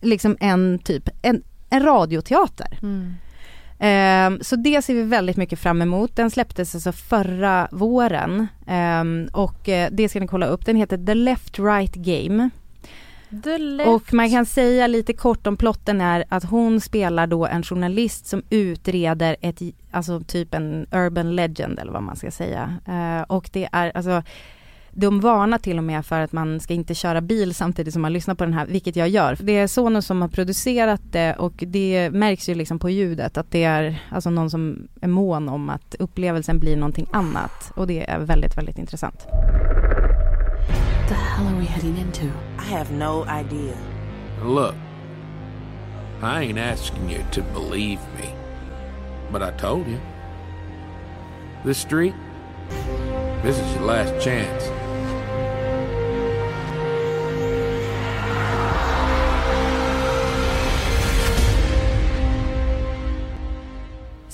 liksom 0.00 0.36
en 0.40 0.78
typ, 0.78 1.08
en, 1.22 1.42
en 1.70 1.82
radioteater. 1.82 2.78
Ehm, 3.78 4.38
så 4.42 4.56
det 4.56 4.82
ser 4.82 4.94
vi 4.94 5.02
väldigt 5.02 5.36
mycket 5.36 5.58
fram 5.58 5.82
emot. 5.82 6.16
Den 6.16 6.30
släpptes 6.30 6.74
alltså 6.74 6.92
förra 6.92 7.68
våren 7.72 8.46
Ehm, 8.66 9.28
och 9.32 9.68
eh, 9.68 9.88
det 9.92 10.08
ska 10.08 10.20
ni 10.20 10.26
kolla 10.26 10.46
upp. 10.46 10.66
Den 10.66 10.76
heter 10.76 11.06
The 11.06 11.14
Left 11.14 11.58
Right 11.58 11.94
Game. 11.94 12.50
Left. 13.58 13.88
Och 13.88 14.14
man 14.14 14.30
kan 14.30 14.46
säga 14.46 14.86
lite 14.86 15.12
kort 15.12 15.46
om 15.46 15.56
plotten 15.56 16.00
är 16.00 16.24
att 16.28 16.44
hon 16.44 16.80
spelar 16.80 17.26
då 17.26 17.46
en 17.46 17.62
journalist 17.62 18.26
som 18.26 18.42
utreder 18.50 19.36
ett, 19.40 19.62
alltså 19.90 20.20
typ 20.20 20.54
en 20.54 20.86
urban 20.92 21.36
legend 21.36 21.78
eller 21.78 21.92
vad 21.92 22.02
man 22.02 22.16
ska 22.16 22.30
säga. 22.30 22.76
Eh, 22.86 23.22
och 23.22 23.50
det 23.52 23.68
är 23.72 23.96
alltså 23.96 24.22
de 24.98 25.20
varnar 25.20 25.58
till 25.58 25.78
och 25.78 25.84
med 25.84 26.06
för 26.06 26.20
att 26.20 26.32
man 26.32 26.60
ska 26.60 26.74
inte 26.74 26.94
köra 26.94 27.20
bil 27.20 27.54
samtidigt 27.54 27.92
som 27.92 28.02
man 28.02 28.12
lyssnar 28.12 28.34
på 28.34 28.44
den 28.44 28.54
här, 28.54 28.66
vilket 28.66 28.96
jag 28.96 29.08
gör. 29.08 29.38
Det 29.40 29.52
är 29.52 29.66
Sonos 29.66 30.06
som 30.06 30.22
har 30.22 30.28
producerat 30.28 31.00
det 31.10 31.34
och 31.34 31.54
det 31.66 32.10
märks 32.10 32.48
ju 32.48 32.54
liksom 32.54 32.78
på 32.78 32.90
ljudet 32.90 33.36
att 33.36 33.50
det 33.50 33.64
är 33.64 34.02
alltså 34.10 34.30
någon 34.30 34.50
som 34.50 34.88
är 35.00 35.08
mån 35.08 35.48
om 35.48 35.70
att 35.70 35.94
upplevelsen 35.98 36.58
blir 36.58 36.76
någonting 36.76 37.08
annat 37.12 37.72
och 37.74 37.86
det 37.86 38.10
är 38.10 38.18
väldigt, 38.18 38.56
väldigt 38.56 38.78
intressant. 38.78 39.26
the 41.08 41.14
hell 41.14 41.46
are 41.46 41.54
we 41.54 41.64
heading 41.64 41.96
into? 41.98 42.26
I 42.58 42.64
have 42.64 42.90
no 42.90 43.24
idea. 43.28 43.76
Look, 44.42 44.74
I 46.20 46.44
ain't 46.44 46.58
asking 46.58 47.10
you 47.10 47.22
to 47.30 47.42
believe 47.42 48.00
me, 48.18 48.32
but 49.30 49.40
I 49.42 49.52
told 49.52 49.86
you. 49.86 50.00
This 51.64 51.78
street, 51.78 52.14
this 53.42 53.58
is 53.58 53.74
your 53.76 53.84
last 53.84 54.24
chance. 54.24 54.68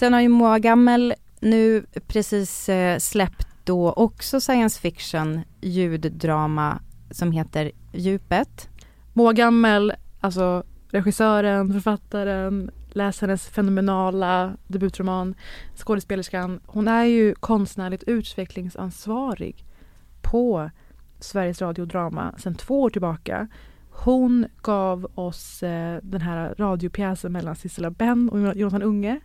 Sen 0.02 0.12
har 0.12 0.20
ju 0.20 0.28
Moa 0.28 0.58
Gammel 0.58 1.14
nu 1.40 1.86
precis 2.06 2.68
eh, 2.68 2.98
släppt 2.98 3.48
då 3.64 3.92
också 3.92 4.40
science 4.40 4.80
fiction 4.80 5.40
ljuddrama 5.60 6.80
som 7.10 7.32
heter 7.32 7.72
Djupet. 7.92 8.68
Moa 9.12 9.32
Gammel, 9.32 9.92
alltså 10.20 10.62
regissören, 10.90 11.72
författaren, 11.72 12.70
läs 12.92 13.20
hennes 13.20 13.48
fenomenala 13.48 14.56
debutroman, 14.66 15.34
skådespelerskan. 15.76 16.60
Hon 16.66 16.88
är 16.88 17.04
ju 17.04 17.34
konstnärligt 17.34 18.02
utvecklingsansvarig 18.02 19.64
på 20.22 20.70
Sveriges 21.20 21.62
Radio 21.62 21.84
Drama 21.84 22.34
sedan 22.38 22.54
två 22.54 22.82
år 22.82 22.90
tillbaka. 22.90 23.48
Hon 23.90 24.46
gav 24.62 25.10
oss 25.14 25.62
eh, 25.62 25.98
den 26.02 26.20
här 26.20 26.54
radiopjäsen 26.58 27.32
mellan 27.32 27.56
Sissela 27.56 27.90
Benn 27.90 28.28
och 28.28 28.56
Jonathan 28.56 28.82
Unge. 28.82 29.20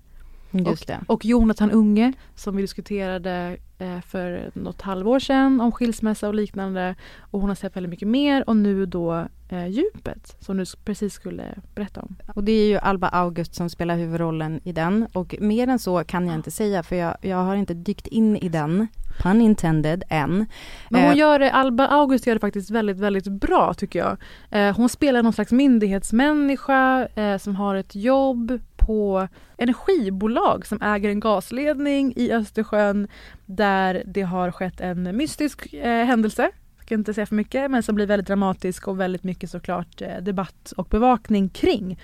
Just 0.52 0.82
och, 0.82 0.88
det. 0.88 1.00
och 1.08 1.26
Jonathan 1.26 1.72
Unge 1.72 2.14
som 2.36 2.56
vi 2.56 2.62
diskuterade 2.62 3.58
eh, 3.78 4.02
för 4.02 4.52
något 4.54 4.82
halvår 4.82 5.20
sedan 5.20 5.62
om 5.62 5.72
skilsmässa 5.72 6.28
och 6.28 6.36
liknande. 6.36 6.96
Och 7.20 7.40
hon 7.40 7.50
har 7.50 7.56
sett 7.56 7.76
väldigt 7.76 7.90
mycket 7.90 8.08
mer 8.08 8.50
och 8.50 8.56
nu 8.56 8.86
då 8.86 9.28
eh, 9.50 9.68
Djupet 9.68 10.38
som 10.40 10.58
du 10.58 10.66
precis 10.86 11.14
skulle 11.14 11.56
berätta 11.76 12.02
om. 12.02 12.16
Och 12.36 12.44
det 12.44 12.52
är 12.52 12.68
ju 12.68 12.78
Alba 12.78 13.08
August 13.08 13.56
som 13.56 13.70
spelar 13.70 13.98
huvudrollen 13.98 14.60
i 14.64 14.72
den 14.72 15.08
och 15.14 15.36
mer 15.40 15.68
än 15.68 15.80
så 15.80 16.04
kan 16.04 16.28
jag 16.28 16.36
inte 16.36 16.52
säga 16.52 16.84
för 16.84 16.96
jag, 16.96 17.18
jag 17.22 17.38
har 17.38 17.56
inte 17.56 17.74
dykt 17.74 18.08
in 18.08 18.38
i 18.38 18.50
den, 18.50 18.88
pun 19.18 19.42
intended, 19.42 20.04
än. 20.10 20.46
Men 20.90 21.02
hon 21.02 21.12
Eh, 21.12 21.18
gör 21.18 21.40
det, 21.40 21.52
Alba 21.52 21.88
August 21.88 22.28
gör 22.28 22.36
det 22.36 22.40
faktiskt 22.40 22.70
väldigt, 22.70 23.00
väldigt 23.00 23.28
bra 23.28 23.74
tycker 23.74 24.00
jag. 24.00 24.18
Eh, 24.52 24.76
hon 24.76 24.90
spelar 24.90 25.24
någon 25.24 25.34
slags 25.34 25.52
myndighetsmänniska 25.52 27.08
eh, 27.16 27.38
som 27.38 27.56
har 27.56 27.76
ett 27.76 27.96
jobb 27.96 28.60
på 28.76 29.28
energibolag 29.58 30.66
som 30.66 30.82
äger 30.82 31.10
en 31.10 31.20
gasledning 31.20 32.14
i 32.16 32.32
Östersjön 32.32 33.08
där 33.46 34.04
det 34.06 34.22
har 34.22 34.52
skett 34.52 34.82
en 34.82 35.18
mystisk 35.18 35.74
händelse. 35.84 36.50
Jag 36.78 36.86
ska 36.86 36.96
inte 36.96 37.14
säga 37.14 37.26
för 37.26 37.36
mycket 37.36 37.72
men 37.72 37.84
som 37.84 37.96
blir 37.96 38.06
väldigt 38.06 38.28
dramatisk 38.28 38.88
och 38.88 39.00
väldigt 39.00 39.24
mycket 39.24 39.50
såklart 39.50 40.02
debatt 40.22 40.74
och 40.78 40.88
bevakning 40.90 41.50
kring. 41.50 42.00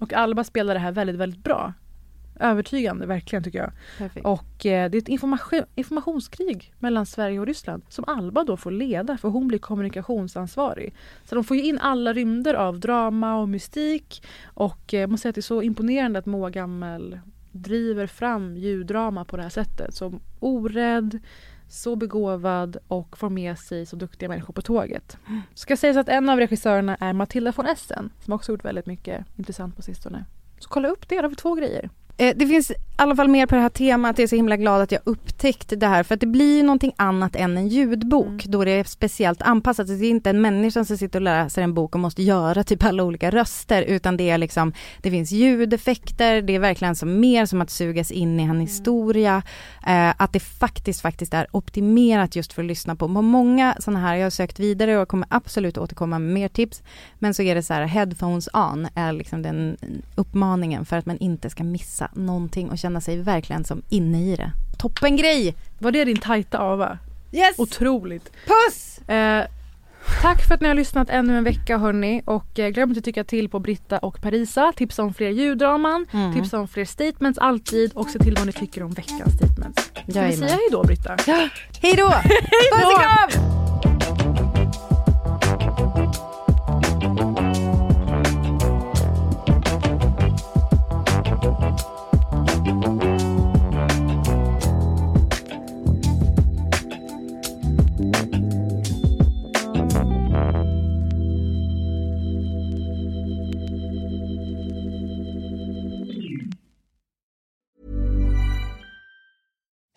Och 0.00 0.12
Alba 0.12 0.44
spelar 0.44 0.74
det 0.74 0.80
här 0.80 0.92
väldigt, 0.92 1.16
väldigt 1.16 1.44
bra. 1.44 1.72
Övertygande, 2.40 3.06
verkligen 3.06 3.44
tycker 3.44 3.58
jag. 3.58 3.72
Perfekt. 3.98 4.26
Och 4.26 4.66
eh, 4.66 4.90
det 4.90 4.98
är 4.98 5.02
ett 5.02 5.08
information, 5.08 5.62
informationskrig 5.74 6.72
mellan 6.78 7.06
Sverige 7.06 7.40
och 7.40 7.46
Ryssland 7.46 7.82
som 7.88 8.04
Alba 8.06 8.44
då 8.44 8.56
får 8.56 8.70
leda 8.70 9.16
för 9.16 9.28
hon 9.28 9.48
blir 9.48 9.58
kommunikationsansvarig. 9.58 10.94
Så 11.24 11.34
de 11.34 11.44
får 11.44 11.56
ju 11.56 11.62
in 11.62 11.78
alla 11.78 12.12
rymder 12.12 12.54
av 12.54 12.80
drama 12.80 13.36
och 13.36 13.48
mystik 13.48 14.22
och 14.44 14.94
eh, 14.94 15.06
måste 15.06 15.22
säga 15.22 15.30
att 15.30 15.34
det 15.34 15.40
är 15.40 15.42
så 15.42 15.62
imponerande 15.62 16.18
att 16.18 16.26
Moa 16.26 16.50
Gammel 16.50 17.20
driver 17.52 18.06
fram 18.06 18.56
ljuddrama 18.56 19.24
på 19.24 19.36
det 19.36 19.42
här 19.42 19.50
sättet. 19.50 19.94
Så 19.94 20.20
orädd, 20.40 21.18
så 21.68 21.96
begåvad 21.96 22.76
och 22.88 23.18
får 23.18 23.30
med 23.30 23.58
sig 23.58 23.86
så 23.86 23.96
duktiga 23.96 24.28
människor 24.28 24.54
på 24.54 24.62
tåget. 24.62 25.16
Ska 25.54 25.76
sägas 25.76 25.96
att 25.96 26.08
en 26.08 26.28
av 26.28 26.38
regissörerna 26.38 26.96
är 26.96 27.12
Matilda 27.12 27.52
von 27.56 27.66
Essen 27.66 28.10
som 28.24 28.32
också 28.32 28.52
gjort 28.52 28.64
väldigt 28.64 28.86
mycket 28.86 29.26
intressant 29.36 29.76
på 29.76 29.82
sistone. 29.82 30.24
Så 30.58 30.68
kolla 30.68 30.88
upp 30.88 31.08
det, 31.08 31.14
det 31.14 31.22
har 31.22 31.28
vi 31.28 31.36
två 31.36 31.54
grejer. 31.54 31.90
Eh, 32.18 32.36
Det 32.36 32.46
finns 32.46 32.70
i 32.70 32.74
alla 33.00 33.16
fall 33.16 33.28
mer 33.28 33.46
på 33.46 33.54
det 33.54 33.60
här 33.60 33.68
temat. 33.68 34.18
Jag 34.18 34.22
är 34.22 34.28
så 34.28 34.36
himla 34.36 34.56
glad 34.56 34.80
att 34.80 34.92
jag 34.92 35.00
upptäckte 35.04 35.76
det 35.76 35.86
här 35.86 36.02
för 36.02 36.14
att 36.14 36.20
det 36.20 36.26
blir 36.26 36.56
ju 36.56 36.62
någonting 36.62 36.92
annat 36.96 37.36
än 37.36 37.56
en 37.56 37.68
ljudbok 37.68 38.44
då 38.44 38.64
det 38.64 38.70
är 38.70 38.84
speciellt 38.84 39.42
anpassat. 39.42 39.86
Det 39.86 40.06
är 40.06 40.10
inte 40.10 40.30
en 40.30 40.40
människa 40.40 40.84
som 40.84 40.96
sitter 40.98 41.18
och 41.18 41.22
läser 41.22 41.62
en 41.62 41.74
bok 41.74 41.94
och 41.94 42.00
måste 42.00 42.22
göra 42.22 42.64
typ 42.64 42.84
alla 42.84 43.02
olika 43.04 43.30
röster 43.30 43.82
utan 43.82 44.16
det 44.16 44.30
är 44.30 44.38
liksom 44.38 44.72
det 45.02 45.10
finns 45.10 45.30
ljudeffekter, 45.30 46.42
det 46.42 46.54
är 46.54 46.58
verkligen 46.58 46.96
som 46.96 47.20
mer 47.20 47.46
som 47.46 47.60
att 47.60 47.70
sugas 47.70 48.10
in 48.10 48.40
i 48.40 48.42
en 48.42 48.60
historia. 48.60 49.42
Eh, 49.86 50.12
att 50.16 50.32
det 50.32 50.40
faktiskt 50.40 51.00
faktiskt 51.00 51.34
är 51.34 51.46
optimerat 51.50 52.36
just 52.36 52.52
för 52.52 52.62
att 52.62 52.68
lyssna 52.68 52.96
på. 52.96 53.08
På 53.14 53.22
många 53.22 53.76
sådana 53.80 54.00
här, 54.00 54.16
jag 54.16 54.26
har 54.26 54.30
sökt 54.30 54.58
vidare 54.58 54.94
och 54.94 55.00
jag 55.00 55.08
kommer 55.08 55.26
absolut 55.30 55.78
återkomma 55.78 56.18
med 56.18 56.34
mer 56.34 56.48
tips. 56.48 56.82
Men 57.18 57.34
så 57.34 57.42
är 57.42 57.54
det 57.54 57.62
så 57.62 57.74
här 57.74 57.84
headphones 57.84 58.48
on 58.52 58.88
är 58.94 59.12
liksom 59.12 59.42
den 59.42 59.76
uppmaningen 60.14 60.84
för 60.84 60.96
att 60.96 61.06
man 61.06 61.18
inte 61.18 61.50
ska 61.50 61.64
missa 61.64 62.07
någonting 62.12 62.70
och 62.70 62.78
känna 62.78 63.00
sig 63.00 63.16
verkligen 63.22 63.64
som 63.64 63.82
inne 63.88 64.22
i 64.32 64.36
det. 64.36 64.50
Toppen 64.78 65.16
grej! 65.16 65.54
Var 65.78 65.90
det 65.92 66.04
din 66.04 66.16
tajta 66.16 66.58
ava? 66.58 66.98
Yes! 67.32 67.58
Otroligt! 67.58 68.30
Puss! 68.46 68.98
Eh, 69.08 69.44
tack 70.22 70.46
för 70.48 70.54
att 70.54 70.60
ni 70.60 70.68
har 70.68 70.74
lyssnat 70.74 71.10
ännu 71.10 71.38
en 71.38 71.44
vecka 71.44 71.78
hörni 71.78 72.22
och 72.24 72.58
eh, 72.58 72.68
glöm 72.68 72.88
inte 72.88 72.98
att 72.98 73.04
tycka 73.04 73.24
till 73.24 73.48
på 73.48 73.58
Britta 73.58 73.98
och 73.98 74.20
Parisa. 74.20 74.72
Tipsa 74.76 75.02
om 75.02 75.14
fler 75.14 75.30
ljuddraman, 75.30 76.06
Mm. 76.12 76.34
tipsa 76.34 76.58
om 76.60 76.68
fler 76.68 76.84
statements 76.84 77.38
alltid 77.38 77.92
och 77.92 78.08
se 78.10 78.18
till 78.18 78.34
vad 78.36 78.46
ni 78.46 78.52
tycker 78.52 78.82
om 78.82 78.90
veckans 78.90 79.34
statements. 79.34 79.90
Ska 80.10 80.22
vi 80.22 80.36
säga 80.36 80.46
hejdå 80.56 80.82
Britta? 80.84 81.16
Hej 81.82 81.94
då! 81.96 82.08
Puss 82.72 82.84
och 82.84 83.00
kram! 83.00 83.28